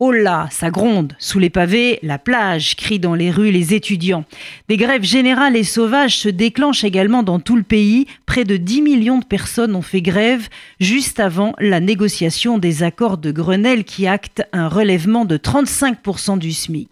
Oh 0.00 0.10
là, 0.10 0.48
ça 0.50 0.70
gronde. 0.70 1.14
Sous 1.18 1.38
les 1.38 1.50
pavés, 1.50 2.00
la 2.02 2.18
plage, 2.18 2.74
crient 2.74 2.98
dans 2.98 3.14
les 3.14 3.30
rues 3.30 3.52
les 3.52 3.74
étudiants. 3.74 4.24
Des 4.68 4.76
grèves 4.76 5.04
générales 5.04 5.56
et 5.56 5.62
sauvages 5.62 6.18
se 6.18 6.28
déclenchent 6.28 6.84
également 6.84 7.22
dans 7.22 7.38
tout 7.38 7.56
le 7.56 7.62
pays. 7.62 8.06
Près 8.26 8.44
de 8.44 8.56
10 8.56 8.82
millions 8.82 9.18
de 9.18 9.24
personnes 9.24 9.76
ont 9.76 9.82
fait 9.82 10.02
grève 10.02 10.48
juste 10.80 11.20
avant 11.20 11.54
la 11.60 11.78
négociation 11.78 12.58
des 12.58 12.82
accords 12.82 13.18
de 13.18 13.30
Grenelle 13.30 13.84
qui 13.84 14.08
actent 14.08 14.42
un 14.52 14.68
relèvement 14.68 15.24
de 15.24 15.36
35% 15.36 16.38
du 16.38 16.52
SMIC. 16.52 16.90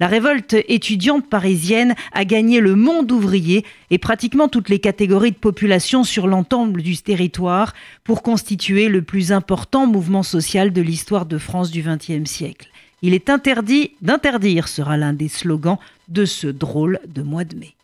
La 0.00 0.06
révolte 0.06 0.56
étudiante 0.66 1.28
parisienne 1.28 1.94
a 2.12 2.24
gagné 2.24 2.60
le 2.60 2.74
monde 2.74 3.12
ouvrier 3.12 3.66
et 3.90 3.98
pratiquement 3.98 4.48
toutes 4.48 4.70
les 4.70 4.78
catégories 4.78 5.32
de 5.32 5.36
population 5.36 6.04
sur 6.04 6.26
l'ensemble 6.26 6.80
du 6.80 6.96
territoire 6.96 7.74
pour 8.02 8.22
constituer 8.22 8.88
le 8.88 9.02
plus 9.02 9.30
important 9.30 9.86
mouvement 9.86 10.22
social 10.22 10.72
de 10.72 10.80
l'histoire 10.80 11.26
de 11.26 11.36
France 11.36 11.70
du 11.70 11.82
XXe 11.82 12.24
siècle. 12.24 12.70
Il 13.02 13.12
est 13.12 13.28
interdit 13.28 13.92
d'interdire 14.00 14.68
sera 14.68 14.96
l'un 14.96 15.12
des 15.12 15.28
slogans 15.28 15.78
de 16.08 16.24
ce 16.24 16.46
drôle 16.46 16.98
de 17.06 17.20
mois 17.20 17.44
de 17.44 17.56
mai. 17.56 17.74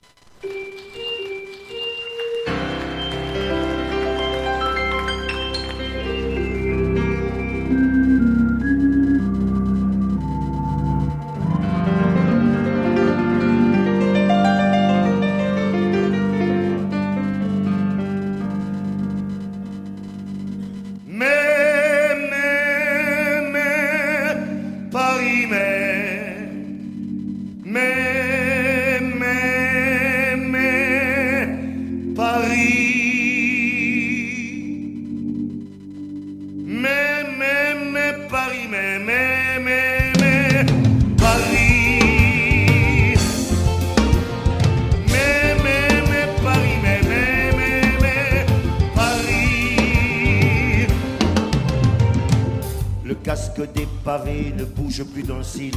Plus 55.04 55.22
d'un 55.22 55.42
cil. 55.42 55.74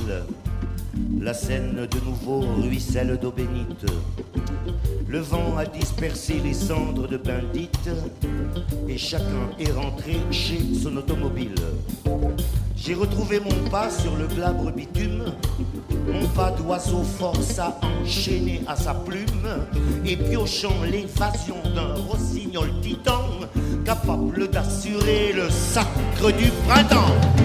La 1.19 1.33
Seine 1.33 1.87
de 1.89 2.05
nouveau 2.05 2.39
ruisselle 2.61 3.17
d'eau 3.21 3.31
bénite. 3.31 3.85
Le 5.07 5.19
vent 5.19 5.57
a 5.57 5.65
dispersé 5.65 6.35
les 6.43 6.53
cendres 6.53 7.07
de 7.07 7.17
Bendite 7.17 7.89
et 8.87 8.97
chacun 8.97 9.49
est 9.59 9.71
rentré 9.71 10.17
chez 10.31 10.59
son 10.81 10.95
automobile. 10.97 11.55
J'ai 12.75 12.93
retrouvé 12.93 13.39
mon 13.39 13.69
pas 13.69 13.89
sur 13.89 14.15
le 14.15 14.27
glabre 14.27 14.71
bitume, 14.71 15.25
mon 16.07 16.27
pas 16.29 16.51
d'oiseau 16.51 17.03
force 17.03 17.59
à 17.59 17.77
enchaîner 17.83 18.61
à 18.67 18.75
sa 18.75 18.93
plume 18.93 19.65
et 20.05 20.15
piochant 20.15 20.83
l'évasion 20.89 21.57
d'un 21.75 21.95
rossignol 21.95 22.69
titan 22.81 23.25
capable 23.83 24.49
d'assurer 24.49 25.33
le 25.33 25.49
sacre 25.49 26.31
du 26.37 26.49
printemps. 26.67 27.38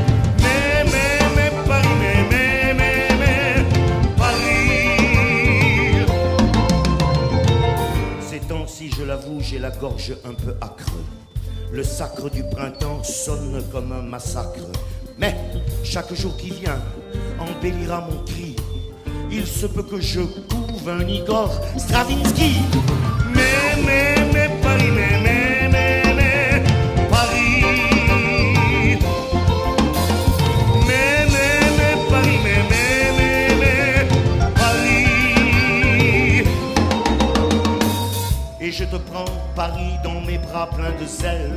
Temps-ci, 8.85 8.97
je 8.99 9.05
l'avoue, 9.05 9.41
j'ai 9.41 9.59
la 9.59 9.71
gorge 9.71 10.15
un 10.25 10.35
peu 10.35 10.55
âcre. 10.63 10.93
Le 11.73 11.83
sacre 11.83 12.31
du 12.31 12.43
printemps 12.45 13.03
sonne 13.03 13.63
comme 13.71 13.93
un 13.93 14.03
massacre. 14.03 14.67
Mais 15.19 15.35
chaque 15.83 16.13
jour 16.15 16.37
qui 16.37 16.51
vient 16.51 16.81
embellira 17.39 18.01
mon 18.01 18.23
cri. 18.25 18.57
Il 19.31 19.47
se 19.47 19.67
peut 19.67 19.83
que 19.83 20.01
je 20.01 20.21
couve 20.21 20.89
un 20.89 21.07
Igor 21.07 21.51
Stravinsky. 21.77 22.57
Mais, 23.35 23.83
mais, 23.85 24.15
mais, 24.33 24.51
Paris, 24.63 24.91
je 38.77 38.85
te 38.85 38.97
prends 38.97 39.25
Paris 39.55 39.95
dans 40.03 40.21
mes 40.23 40.39
bras 40.39 40.69
pleins 40.69 41.01
de 41.01 41.07
sel. 41.07 41.53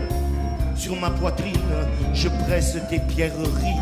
Sur 0.75 0.95
ma 0.97 1.09
poitrine, 1.09 1.73
je 2.13 2.29
presse 2.45 2.77
tes 2.91 2.99
pierreries. 2.99 3.81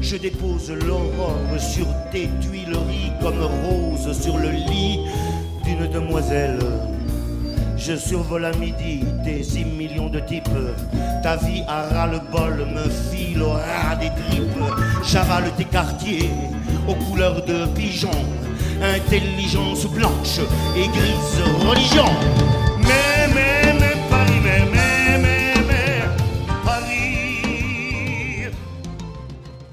Je 0.00 0.16
dépose 0.16 0.70
l'aurore 0.70 1.58
sur 1.58 1.86
tes 2.12 2.28
tuileries 2.40 3.10
comme 3.20 3.42
rose 3.42 4.16
sur 4.20 4.38
le 4.38 4.50
lit 4.50 5.00
d'une 5.64 5.88
demoiselle. 5.88 6.60
Je 7.76 7.96
survole 7.96 8.44
à 8.44 8.52
midi 8.52 9.00
tes 9.24 9.42
six 9.42 9.64
millions 9.64 10.08
de 10.08 10.20
types. 10.20 10.48
Ta 11.24 11.36
vie 11.38 11.64
à 11.66 11.82
ras-le-bol 11.88 12.64
me 12.72 12.88
file 13.10 13.42
au 13.42 13.50
ras 13.50 13.96
des 13.96 14.10
tripes. 14.10 14.62
J'avale 15.02 15.50
tes 15.56 15.64
quartiers 15.64 16.30
aux 16.86 16.94
couleurs 16.94 17.44
de 17.44 17.66
pigeon. 17.74 18.10
Intelligence 18.82 19.86
blanche 19.86 20.40
et 20.76 20.88
grise 20.88 21.68
religion. 21.68 22.61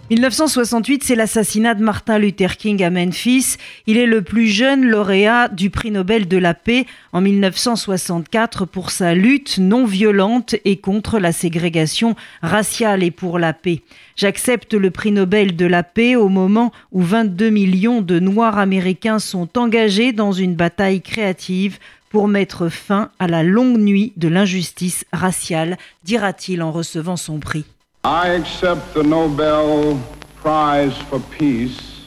1968, 0.09 1.03
c'est 1.03 1.13
l'assassinat 1.13 1.75
de 1.75 1.83
Martin 1.83 2.17
Luther 2.17 2.57
King 2.57 2.83
à 2.83 2.89
Memphis. 2.89 3.57
Il 3.85 3.95
est 3.95 4.07
le 4.07 4.23
plus 4.23 4.47
jeune 4.47 4.83
lauréat 4.83 5.49
du 5.49 5.69
prix 5.69 5.91
Nobel 5.91 6.27
de 6.27 6.37
la 6.37 6.55
paix 6.55 6.87
en 7.13 7.21
1964 7.21 8.65
pour 8.65 8.89
sa 8.89 9.13
lutte 9.13 9.59
non 9.59 9.85
violente 9.85 10.55
et 10.65 10.77
contre 10.77 11.19
la 11.19 11.31
ségrégation 11.31 12.15
raciale 12.41 13.03
et 13.03 13.11
pour 13.11 13.37
la 13.37 13.53
paix. 13.53 13.83
J'accepte 14.15 14.73
le 14.73 14.89
prix 14.89 15.11
Nobel 15.11 15.55
de 15.55 15.67
la 15.67 15.83
paix 15.83 16.15
au 16.15 16.27
moment 16.27 16.71
où 16.91 17.03
22 17.03 17.51
millions 17.51 18.01
de 18.01 18.19
Noirs 18.19 18.57
américains 18.57 19.19
sont 19.19 19.59
engagés 19.59 20.11
dans 20.11 20.31
une 20.31 20.55
bataille 20.55 21.01
créative 21.01 21.77
pour 22.09 22.27
mettre 22.27 22.69
fin 22.69 23.11
à 23.19 23.27
la 23.27 23.43
longue 23.43 23.77
nuit 23.77 24.13
de 24.17 24.27
l'injustice 24.27 25.05
raciale, 25.13 25.77
dira-t-il 26.03 26.63
en 26.63 26.71
recevant 26.71 27.15
son 27.15 27.37
prix. 27.37 27.65
I 28.05 28.29
accept 28.29 28.93
the 28.93 29.03
Nobel 29.03 29.99
Prize 30.37 30.97
for 31.09 31.19
Peace 31.37 32.05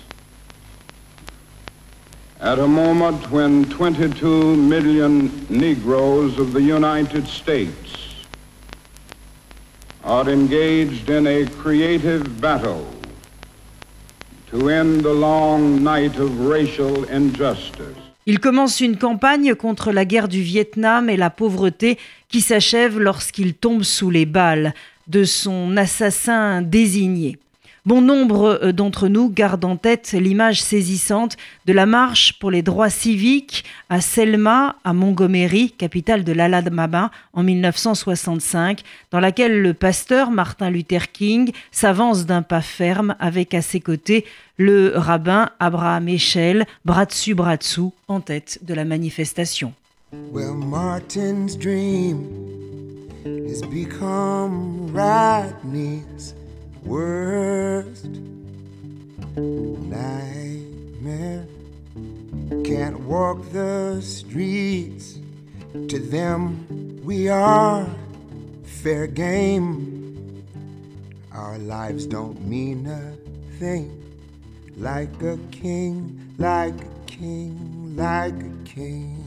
at 2.40 2.59
a 2.59 2.66
moment 2.66 3.30
when 3.30 3.66
22 3.66 4.57
million 4.57 5.30
Negroes 5.51 6.38
of 6.38 6.55
the 6.55 6.62
United 6.62 7.26
States 7.26 8.24
are 10.03 10.30
engaged 10.30 11.11
in 11.11 11.26
a 11.26 11.45
creative 11.61 12.40
battle 12.40 12.86
to 14.47 14.70
end 14.70 15.03
the 15.03 15.12
long 15.12 15.84
night 15.84 16.16
of 16.16 16.40
racial 16.40 17.05
injustice. 17.11 17.99
Il 18.24 18.38
commence 18.38 18.80
une 18.80 18.97
campagne 18.97 19.57
contre 19.57 19.90
la 19.90 20.05
guerre 20.05 20.28
du 20.28 20.43
Vietnam 20.43 21.11
et 21.11 21.16
la 21.16 21.28
pauvreté 21.28 21.99
qui 22.28 22.40
s'achève 22.40 22.99
lorsqu'il 22.99 23.55
tombe 23.55 23.82
sous 23.82 24.11
les 24.11 24.26
balles 24.26 24.74
de 25.09 25.25
son 25.25 25.77
assassin 25.77 26.63
désigné. 26.63 27.39
Bon 27.85 28.01
nombre 28.01 28.61
euh, 28.63 28.71
d'entre 28.71 29.09
nous 29.09 29.29
gardent 29.29 29.65
en 29.65 29.77
tête 29.77 30.13
l'image 30.13 30.63
saisissante 30.63 31.37
de 31.67 31.73
la 31.73 31.85
marche 31.85 32.39
pour 32.39 32.53
les 32.53 32.63
droits 32.63 32.91
civiques 32.91 33.65
à 33.89 34.01
Selma, 34.01 34.77
à 34.85 34.93
Montgomery, 34.93 35.73
capitale 35.73 36.23
de 36.23 36.33
l'Alabama, 36.33 37.11
en 37.33 37.43
1965, 37.43 38.83
dans 39.11 39.19
laquelle 39.19 39.61
le 39.61 39.75
pasteur 39.75 40.31
Martin 40.31 40.71
Luther 40.71 41.11
King 41.11 41.51
s'avance 41.73 42.25
d'un 42.25 42.43
pas 42.43 42.61
ferme 42.61 43.17
avec 43.19 43.53
à 43.53 43.63
ses 43.63 43.81
côtés 43.81 44.27
le 44.59 44.93
rabbin 44.95 45.51
Abraham 45.59 46.09
Eshel, 46.09 46.67
bras 46.85 47.05
dessus 47.05 47.35
bras 47.35 47.57
dessous, 47.57 47.93
en 48.07 48.21
tête 48.21 48.61
de 48.63 48.75
la 48.75 48.85
manifestation. 48.85 49.73
Has 53.25 53.62
become 53.62 54.93
Rodney's 54.93 56.35
worst 56.85 58.07
nightmare. 59.37 61.47
Can't 62.64 63.01
walk 63.01 63.51
the 63.53 64.01
streets. 64.03 65.18
To 65.73 65.99
them, 65.99 67.01
we 67.05 67.29
are 67.29 67.87
fair 68.64 69.07
game. 69.07 70.45
Our 71.33 71.59
lives 71.59 72.07
don't 72.07 72.45
mean 72.45 72.87
a 72.89 73.14
thing. 73.59 73.99
Like 74.77 75.23
a 75.23 75.39
king, 75.53 76.35
like 76.39 76.75
a 76.75 77.07
king, 77.07 77.95
like 77.97 78.35
a 78.35 78.64
king. 78.64 79.22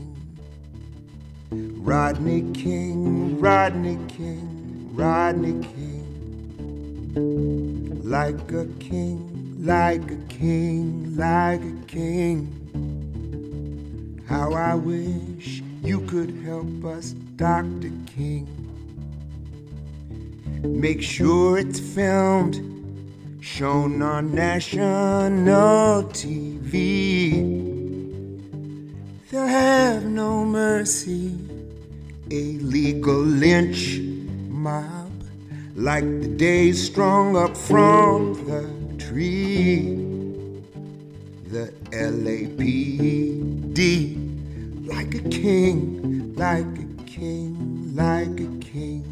Rodney 1.56 2.42
King, 2.54 3.40
Rodney 3.40 3.98
King, 4.08 4.90
Rodney 4.94 5.54
King. 5.64 6.06
Like 8.04 8.52
a 8.52 8.66
king, 8.80 9.56
like 9.60 10.12
a 10.12 10.18
king, 10.28 11.16
like 11.16 11.62
a 11.62 11.86
king. 11.88 12.52
How 14.28 14.54
I 14.54 14.76
wish 14.76 15.62
you 15.82 16.02
could 16.02 16.32
help 16.44 16.84
us, 16.84 17.12
Dr. 17.36 17.92
King. 18.06 18.48
Make 20.64 21.02
sure 21.02 21.58
it's 21.58 21.80
filmed, 21.80 22.60
shown 23.40 24.02
on 24.02 24.34
national 24.34 26.04
TV. 26.06 27.85
They'll 29.36 29.48
have 29.48 30.06
no 30.06 30.46
mercy, 30.46 31.38
a 32.32 32.54
legal 32.60 33.20
lynch 33.20 34.00
mob 34.48 35.12
like 35.76 36.06
the 36.22 36.30
days 36.30 36.86
strung 36.86 37.36
up 37.36 37.58
from 37.58 38.36
the 38.46 38.66
tree. 38.98 39.96
The 41.50 41.74
LAPD, 41.92 43.78
like 44.88 45.16
a 45.16 45.20
king, 45.28 46.34
like 46.38 46.66
a 46.66 47.04
king, 47.04 47.94
like 47.94 48.40
a 48.40 48.48
king. 48.64 49.04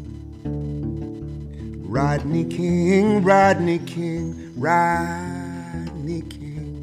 Rodney 1.86 2.44
King, 2.46 3.22
Rodney 3.22 3.78
King, 3.80 4.54
Rodney 4.56 6.22
King. 6.22 6.80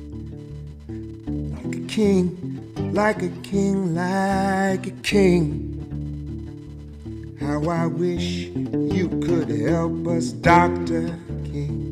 Like 1.55 1.75
a 1.75 1.79
king, 1.87 2.60
like 2.93 3.21
a 3.23 3.29
king, 3.41 3.95
like 3.95 4.85
a 4.85 4.91
king. 5.01 5.77
How 7.39 7.69
I 7.69 7.85
wish 7.87 8.49
you 8.53 9.07
could 9.25 9.49
help 9.49 10.07
us, 10.07 10.31
Dr. 10.31 11.17
King. 11.45 11.87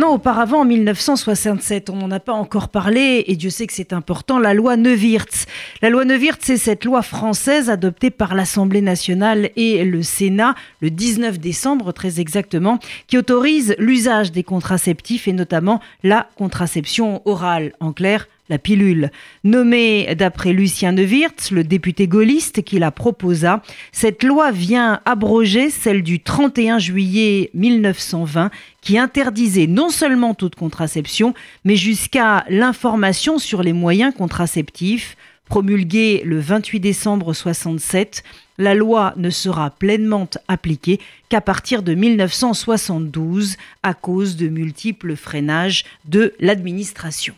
Un 0.00 0.04
an 0.04 0.14
auparavant, 0.14 0.60
en 0.60 0.64
1967, 0.64 1.90
on 1.90 1.96
n'en 1.96 2.10
a 2.10 2.20
pas 2.20 2.32
encore 2.32 2.70
parlé, 2.70 3.22
et 3.26 3.36
Dieu 3.36 3.50
sait 3.50 3.66
que 3.66 3.74
c'est 3.74 3.92
important, 3.92 4.38
la 4.38 4.54
loi 4.54 4.78
Neuwirth. 4.78 5.46
La 5.82 5.90
loi 5.90 6.06
Neuwirth, 6.06 6.40
c'est 6.40 6.56
cette 6.56 6.86
loi 6.86 7.02
française 7.02 7.68
adoptée 7.68 8.08
par 8.08 8.34
l'Assemblée 8.34 8.80
nationale 8.80 9.50
et 9.56 9.84
le 9.84 10.02
Sénat 10.02 10.54
le 10.80 10.88
19 10.88 11.38
décembre, 11.38 11.92
très 11.92 12.18
exactement, 12.18 12.78
qui 13.08 13.18
autorise 13.18 13.74
l'usage 13.78 14.32
des 14.32 14.42
contraceptifs 14.42 15.28
et 15.28 15.34
notamment 15.34 15.80
la 16.02 16.30
contraception 16.34 17.20
orale. 17.26 17.74
En 17.78 17.92
clair, 17.92 18.26
la 18.50 18.58
pilule. 18.58 19.10
Nommée 19.44 20.14
d'après 20.16 20.52
Lucien 20.52 20.92
Neuwirth, 20.92 21.50
le 21.52 21.64
député 21.64 22.06
gaulliste 22.08 22.62
qui 22.62 22.78
la 22.78 22.90
proposa, 22.90 23.62
cette 23.92 24.22
loi 24.22 24.50
vient 24.50 25.00
abroger 25.06 25.70
celle 25.70 26.02
du 26.02 26.20
31 26.20 26.78
juillet 26.78 27.50
1920 27.54 28.50
qui 28.82 28.98
interdisait 28.98 29.68
non 29.68 29.88
seulement 29.88 30.34
toute 30.34 30.56
contraception, 30.56 31.32
mais 31.64 31.76
jusqu'à 31.76 32.44
l'information 32.48 33.38
sur 33.38 33.62
les 33.62 33.72
moyens 33.72 34.14
contraceptifs. 34.14 35.16
Promulguée 35.46 36.22
le 36.24 36.38
28 36.38 36.78
décembre 36.78 37.32
67, 37.32 38.22
la 38.58 38.74
loi 38.74 39.14
ne 39.16 39.30
sera 39.30 39.70
pleinement 39.70 40.28
appliquée 40.46 41.00
qu'à 41.28 41.40
partir 41.40 41.82
de 41.82 41.94
1972 41.94 43.56
à 43.82 43.94
cause 43.94 44.36
de 44.36 44.48
multiples 44.48 45.16
freinages 45.16 45.84
de 46.04 46.34
l'administration. 46.38 47.34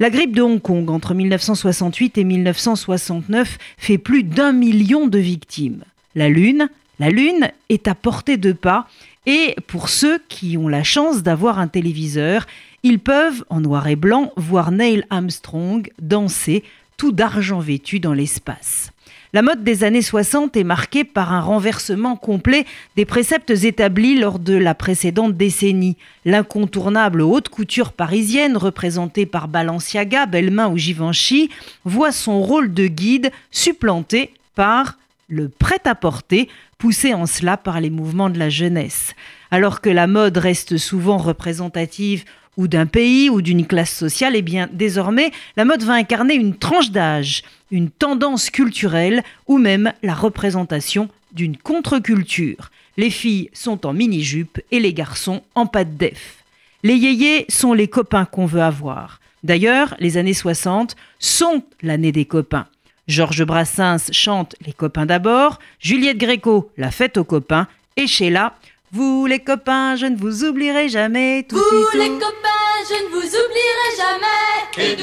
La 0.00 0.10
grippe 0.10 0.34
de 0.34 0.42
Hong 0.42 0.60
Kong 0.60 0.90
entre 0.90 1.14
1968 1.14 2.18
et 2.18 2.24
1969 2.24 3.58
fait 3.76 3.98
plus 3.98 4.22
d'un 4.22 4.52
million 4.52 5.06
de 5.06 5.18
victimes. 5.18 5.84
La 6.14 6.28
Lune, 6.28 6.68
la 6.98 7.10
Lune 7.10 7.50
est 7.68 7.88
à 7.88 7.94
portée 7.94 8.36
de 8.36 8.52
pas 8.52 8.86
et 9.26 9.56
pour 9.66 9.88
ceux 9.88 10.20
qui 10.28 10.56
ont 10.56 10.68
la 10.68 10.84
chance 10.84 11.22
d'avoir 11.22 11.58
un 11.58 11.68
téléviseur, 11.68 12.46
ils 12.82 12.98
peuvent, 12.98 13.44
en 13.48 13.60
noir 13.60 13.88
et 13.88 13.96
blanc, 13.96 14.32
voir 14.36 14.70
Neil 14.70 15.04
Armstrong 15.10 15.90
danser 16.00 16.62
tout 16.96 17.12
d'argent 17.12 17.60
vêtu 17.60 18.00
dans 18.00 18.12
l'espace. 18.12 18.93
La 19.34 19.42
mode 19.42 19.64
des 19.64 19.82
années 19.82 20.00
60 20.00 20.56
est 20.56 20.62
marquée 20.62 21.02
par 21.02 21.32
un 21.32 21.40
renversement 21.40 22.14
complet 22.14 22.66
des 22.94 23.04
préceptes 23.04 23.50
établis 23.50 24.16
lors 24.16 24.38
de 24.38 24.54
la 24.54 24.76
précédente 24.76 25.36
décennie. 25.36 25.96
L'incontournable 26.24 27.20
haute 27.20 27.48
couture 27.48 27.92
parisienne, 27.92 28.56
représentée 28.56 29.26
par 29.26 29.48
Balenciaga, 29.48 30.26
Bellemin 30.26 30.68
ou 30.68 30.78
Givenchy, 30.78 31.50
voit 31.84 32.12
son 32.12 32.40
rôle 32.42 32.72
de 32.72 32.86
guide 32.86 33.32
supplanté 33.50 34.32
par 34.54 34.98
le 35.28 35.48
prêt-à-porter, 35.48 36.48
poussé 36.78 37.12
en 37.12 37.26
cela 37.26 37.56
par 37.56 37.80
les 37.80 37.90
mouvements 37.90 38.30
de 38.30 38.38
la 38.38 38.50
jeunesse. 38.50 39.16
Alors 39.50 39.80
que 39.80 39.90
la 39.90 40.06
mode 40.06 40.36
reste 40.36 40.76
souvent 40.76 41.18
représentative 41.18 42.24
ou 42.56 42.68
d'un 42.68 42.86
pays 42.86 43.30
ou 43.30 43.42
d'une 43.42 43.66
classe 43.66 43.92
sociale, 43.92 44.36
eh 44.36 44.42
bien 44.42 44.68
désormais 44.72 45.32
la 45.56 45.64
mode 45.64 45.82
va 45.82 45.94
incarner 45.94 46.34
une 46.34 46.56
tranche 46.56 46.90
d'âge, 46.90 47.42
une 47.70 47.90
tendance 47.90 48.50
culturelle 48.50 49.22
ou 49.46 49.58
même 49.58 49.92
la 50.02 50.14
représentation 50.14 51.08
d'une 51.32 51.56
contre-culture. 51.56 52.70
Les 52.96 53.10
filles 53.10 53.50
sont 53.52 53.86
en 53.86 53.92
mini-jupe 53.92 54.60
et 54.70 54.78
les 54.78 54.94
garçons 54.94 55.42
en 55.54 55.66
pâte 55.66 55.96
def. 55.96 56.44
Les 56.82 56.94
yéyés 56.94 57.46
sont 57.48 57.72
les 57.72 57.88
copains 57.88 58.24
qu'on 58.24 58.46
veut 58.46 58.62
avoir. 58.62 59.20
D'ailleurs, 59.42 59.94
les 59.98 60.16
années 60.16 60.34
60 60.34 60.96
sont 61.18 61.62
l'année 61.82 62.12
des 62.12 62.24
copains. 62.24 62.66
Georges 63.08 63.44
Brassens 63.44 64.10
chante 64.12 64.54
Les 64.64 64.72
copains 64.72 65.06
d'abord, 65.06 65.58
Juliette 65.80 66.18
Gréco 66.18 66.70
La 66.76 66.90
fête 66.90 67.18
aux 67.18 67.24
copains 67.24 67.66
et 67.96 68.06
Sheila 68.06 68.54
vous 68.94 69.26
les 69.26 69.40
copains, 69.40 69.96
je 69.96 70.06
ne 70.06 70.16
vous 70.16 70.44
oublierai 70.44 70.88
jamais. 70.88 71.44
Tout 71.48 71.56
Vous 71.56 71.62
tout. 71.90 71.98
les 71.98 72.10
copains, 72.10 72.78
je 72.88 72.94
ne 73.04 73.08
vous 73.10 73.26
oublierai 73.26 73.90
jamais. 73.98 74.92
Et 74.92 74.96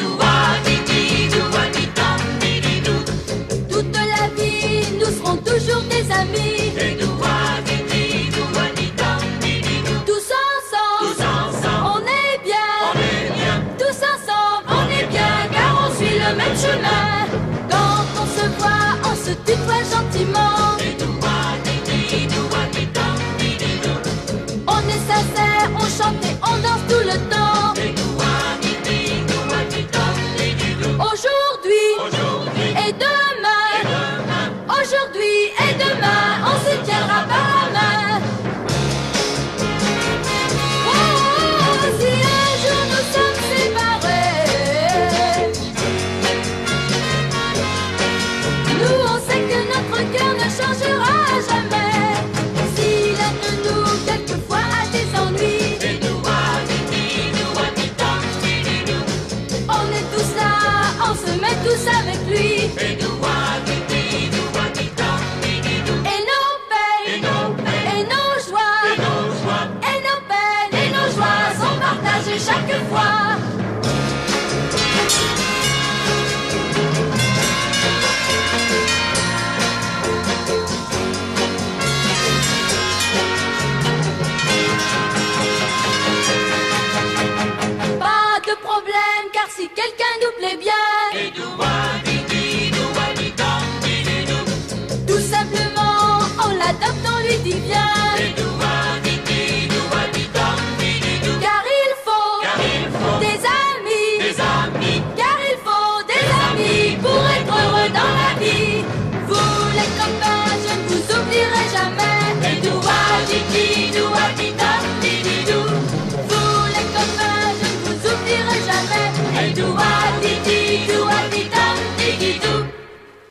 Toute 3.69 3.95
la 3.95 4.27
vie, 4.37 4.93
nous 4.97 5.05
serons 5.05 5.37
toujours 5.37 5.83
des 5.89 6.09
amis. 6.11 6.60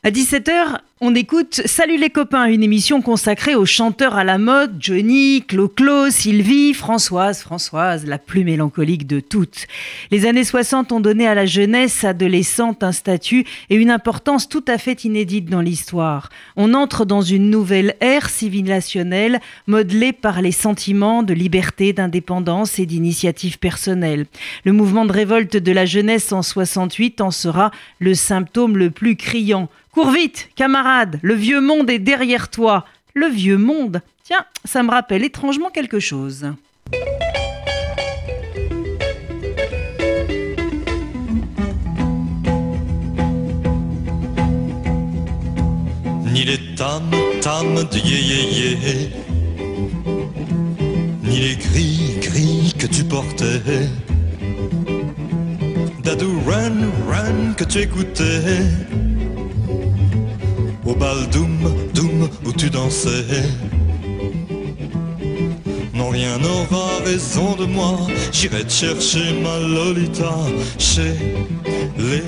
À 0.02 0.10
17h, 0.10 0.78
on 1.02 1.14
écoute 1.14 1.62
Salut 1.64 1.96
les 1.96 2.10
copains, 2.10 2.44
une 2.44 2.62
émission 2.62 3.00
consacrée 3.00 3.54
aux 3.54 3.64
chanteurs 3.64 4.16
à 4.16 4.24
la 4.24 4.36
mode, 4.36 4.76
Johnny, 4.78 5.42
Clo-Clo, 5.48 6.10
Sylvie, 6.10 6.74
Françoise, 6.74 7.40
Françoise, 7.40 8.04
la 8.04 8.18
plus 8.18 8.44
mélancolique 8.44 9.06
de 9.06 9.18
toutes. 9.18 9.66
Les 10.10 10.26
années 10.26 10.44
60 10.44 10.92
ont 10.92 11.00
donné 11.00 11.26
à 11.26 11.34
la 11.34 11.46
jeunesse 11.46 12.04
adolescente 12.04 12.82
un 12.82 12.92
statut 12.92 13.46
et 13.70 13.76
une 13.76 13.90
importance 13.90 14.46
tout 14.46 14.64
à 14.68 14.76
fait 14.76 15.04
inédite 15.04 15.46
dans 15.46 15.62
l'histoire. 15.62 16.28
On 16.56 16.74
entre 16.74 17.06
dans 17.06 17.22
une 17.22 17.48
nouvelle 17.48 17.96
ère 18.00 18.28
civilisationnelle 18.28 19.40
modelée 19.66 20.12
par 20.12 20.42
les 20.42 20.52
sentiments 20.52 21.22
de 21.22 21.32
liberté, 21.32 21.94
d'indépendance 21.94 22.78
et 22.78 22.84
d'initiative 22.84 23.58
personnelle. 23.58 24.26
Le 24.64 24.72
mouvement 24.72 25.06
de 25.06 25.12
révolte 25.12 25.56
de 25.56 25.72
la 25.72 25.86
jeunesse 25.86 26.30
en 26.30 26.42
68 26.42 27.22
en 27.22 27.30
sera 27.30 27.70
le 28.00 28.12
symptôme 28.14 28.76
le 28.76 28.90
plus 28.90 29.16
criant. 29.16 29.70
Cours 29.92 30.12
vite, 30.12 30.48
le 31.22 31.34
vieux 31.34 31.60
monde 31.60 31.90
est 31.90 31.98
derrière 31.98 32.48
toi. 32.48 32.84
Le 33.14 33.26
vieux 33.26 33.58
monde 33.58 34.00
Tiens, 34.24 34.44
ça 34.64 34.82
me 34.82 34.90
rappelle 34.90 35.24
étrangement 35.24 35.70
quelque 35.70 36.00
chose. 36.00 36.46
Ni 46.32 46.44
les 46.44 46.58
tam 46.76 47.02
tam 47.40 47.74
de 47.74 47.98
yé 47.98 48.20
yé 48.30 48.40
yé 48.58 49.10
ni 51.24 51.38
les 51.40 51.56
gris, 51.56 52.18
gris 52.20 52.74
que 52.78 52.86
tu 52.86 53.04
portais. 53.04 53.62
Dadou 56.04 56.40
Run, 56.46 56.78
Run 57.08 57.54
que 57.56 57.64
tu 57.64 57.78
écoutais. 57.78 58.62
Au 60.86 60.94
bal 60.94 61.28
Doom, 61.30 61.58
Doom 61.94 62.28
où 62.44 62.52
tu 62.52 62.70
dansais. 62.70 63.42
Non, 65.94 66.10
rien 66.10 66.38
n'aura 66.38 66.98
raison 67.04 67.54
de 67.56 67.66
moi. 67.66 67.98
J'irai 68.32 68.64
te 68.64 68.72
chercher 68.72 69.32
ma 69.42 69.58
Lolita 69.58 70.34
chez 70.78 71.14
les 71.98 72.22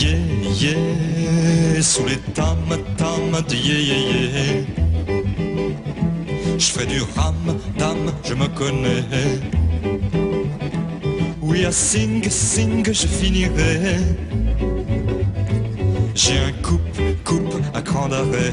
yeah 0.00 1.82
sous 1.82 2.06
les 2.06 2.16
tam 2.34 2.56
tam 2.96 3.42
de 3.48 3.54
yeah 3.54 3.78
yeah. 3.78 4.64
Je 6.58 6.66
ferai 6.66 6.86
du 6.86 7.00
ram 7.16 7.34
dam, 7.76 7.98
je 8.24 8.34
me 8.34 8.46
connais. 8.46 9.04
Oui, 11.40 11.64
à 11.64 11.72
sing 11.72 12.24
sing, 12.30 12.86
je 12.86 13.06
finirai. 13.06 13.96
J'ai 16.14 16.38
un 16.38 16.52
coupe 16.62 17.01
à 17.74 17.80
grand 17.80 18.08
d'arrêt. 18.08 18.52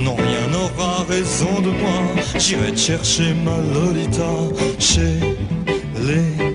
Non, 0.00 0.16
rien 0.16 0.46
n'aura 0.50 1.04
raison 1.08 1.60
de 1.60 1.70
moi. 1.70 2.00
J'irai 2.38 2.76
chercher 2.76 3.34
ma 3.44 3.56
Lolita 3.74 4.34
chez 4.78 5.18
les 6.06 6.52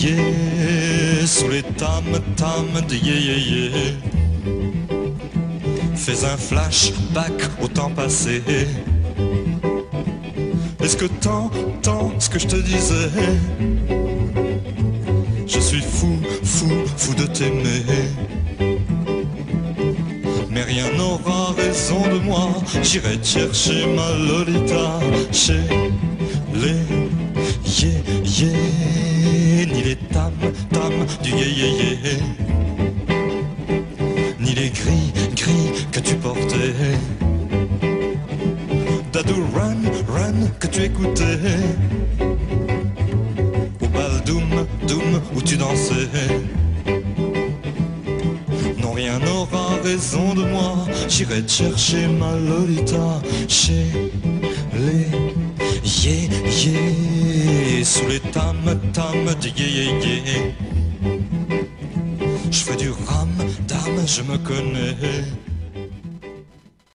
yeah 0.00 1.26
sous 1.26 1.48
les 1.48 1.62
tam 1.62 2.04
tam 2.36 2.66
de 2.88 2.94
yeah 2.94 3.18
yeah. 3.36 3.70
Fais 5.94 6.24
un 6.24 6.36
flashback 6.36 7.38
au 7.62 7.68
temps 7.68 7.90
passé. 7.90 8.42
Est-ce 10.82 10.96
que 10.96 11.06
t'entends 11.06 12.12
ce 12.18 12.30
que 12.30 12.38
je 12.38 12.46
te 12.46 12.56
disais? 12.56 13.95
Fou, 16.96 17.14
de 17.14 17.26
t'aimer. 17.26 17.84
Mais 20.50 20.62
rien 20.62 20.90
n'aura 20.96 21.52
raison 21.56 22.00
de 22.12 22.18
moi. 22.20 22.48
J'irai 22.82 23.18
te 23.18 23.26
chercher 23.26 23.86
ma 23.94 24.08
Lolita 24.28 25.00
chez 25.32 25.60
les 26.54 27.06
yeah, 28.40 29.66
ni 29.66 29.82
les 29.82 29.96
tam 30.12 30.32
tam 30.70 30.92
du 31.22 31.30
yeah 31.30 31.46
yeah 31.46 31.72
yeah, 32.04 32.20
ni 34.40 34.54
les 34.54 34.70
gris 34.70 35.12
gris 35.34 35.86
que 35.92 36.00
tu 36.00 36.14
portais. 36.16 36.74
Dadou 39.12 39.44
run 39.54 39.82
run 40.08 40.48
que 40.58 40.66
tu 40.66 40.82
écoutais. 40.84 41.40
Au 43.82 43.88
bal 43.88 44.22
doom 44.24 44.66
doom 44.88 45.20
où 45.34 45.42
tu 45.42 45.56
dansais. 45.56 46.08
Raison 49.86 50.34
de 50.34 50.42
moi. 50.42 50.74
J'irai 51.08 51.42
te 51.42 51.50
chercher 51.50 52.06
ma 52.08 52.32
Lolita 52.48 53.22
chez 53.48 53.86
les 54.74 55.08
yeah 56.02 56.28
yeah 56.64 57.84
sous 57.84 58.06
les 58.08 58.20
tam 58.34 58.56
tam 58.92 59.24
de 59.42 59.48
yeah 59.58 59.70
yeah 59.78 60.20
yeah. 60.26 60.42
Je 62.50 62.60
fais 62.64 62.76
du 62.76 62.90
ram 62.90 63.32
dame, 63.68 64.02
je 64.06 64.22
me 64.22 64.36
connais. 64.38 65.45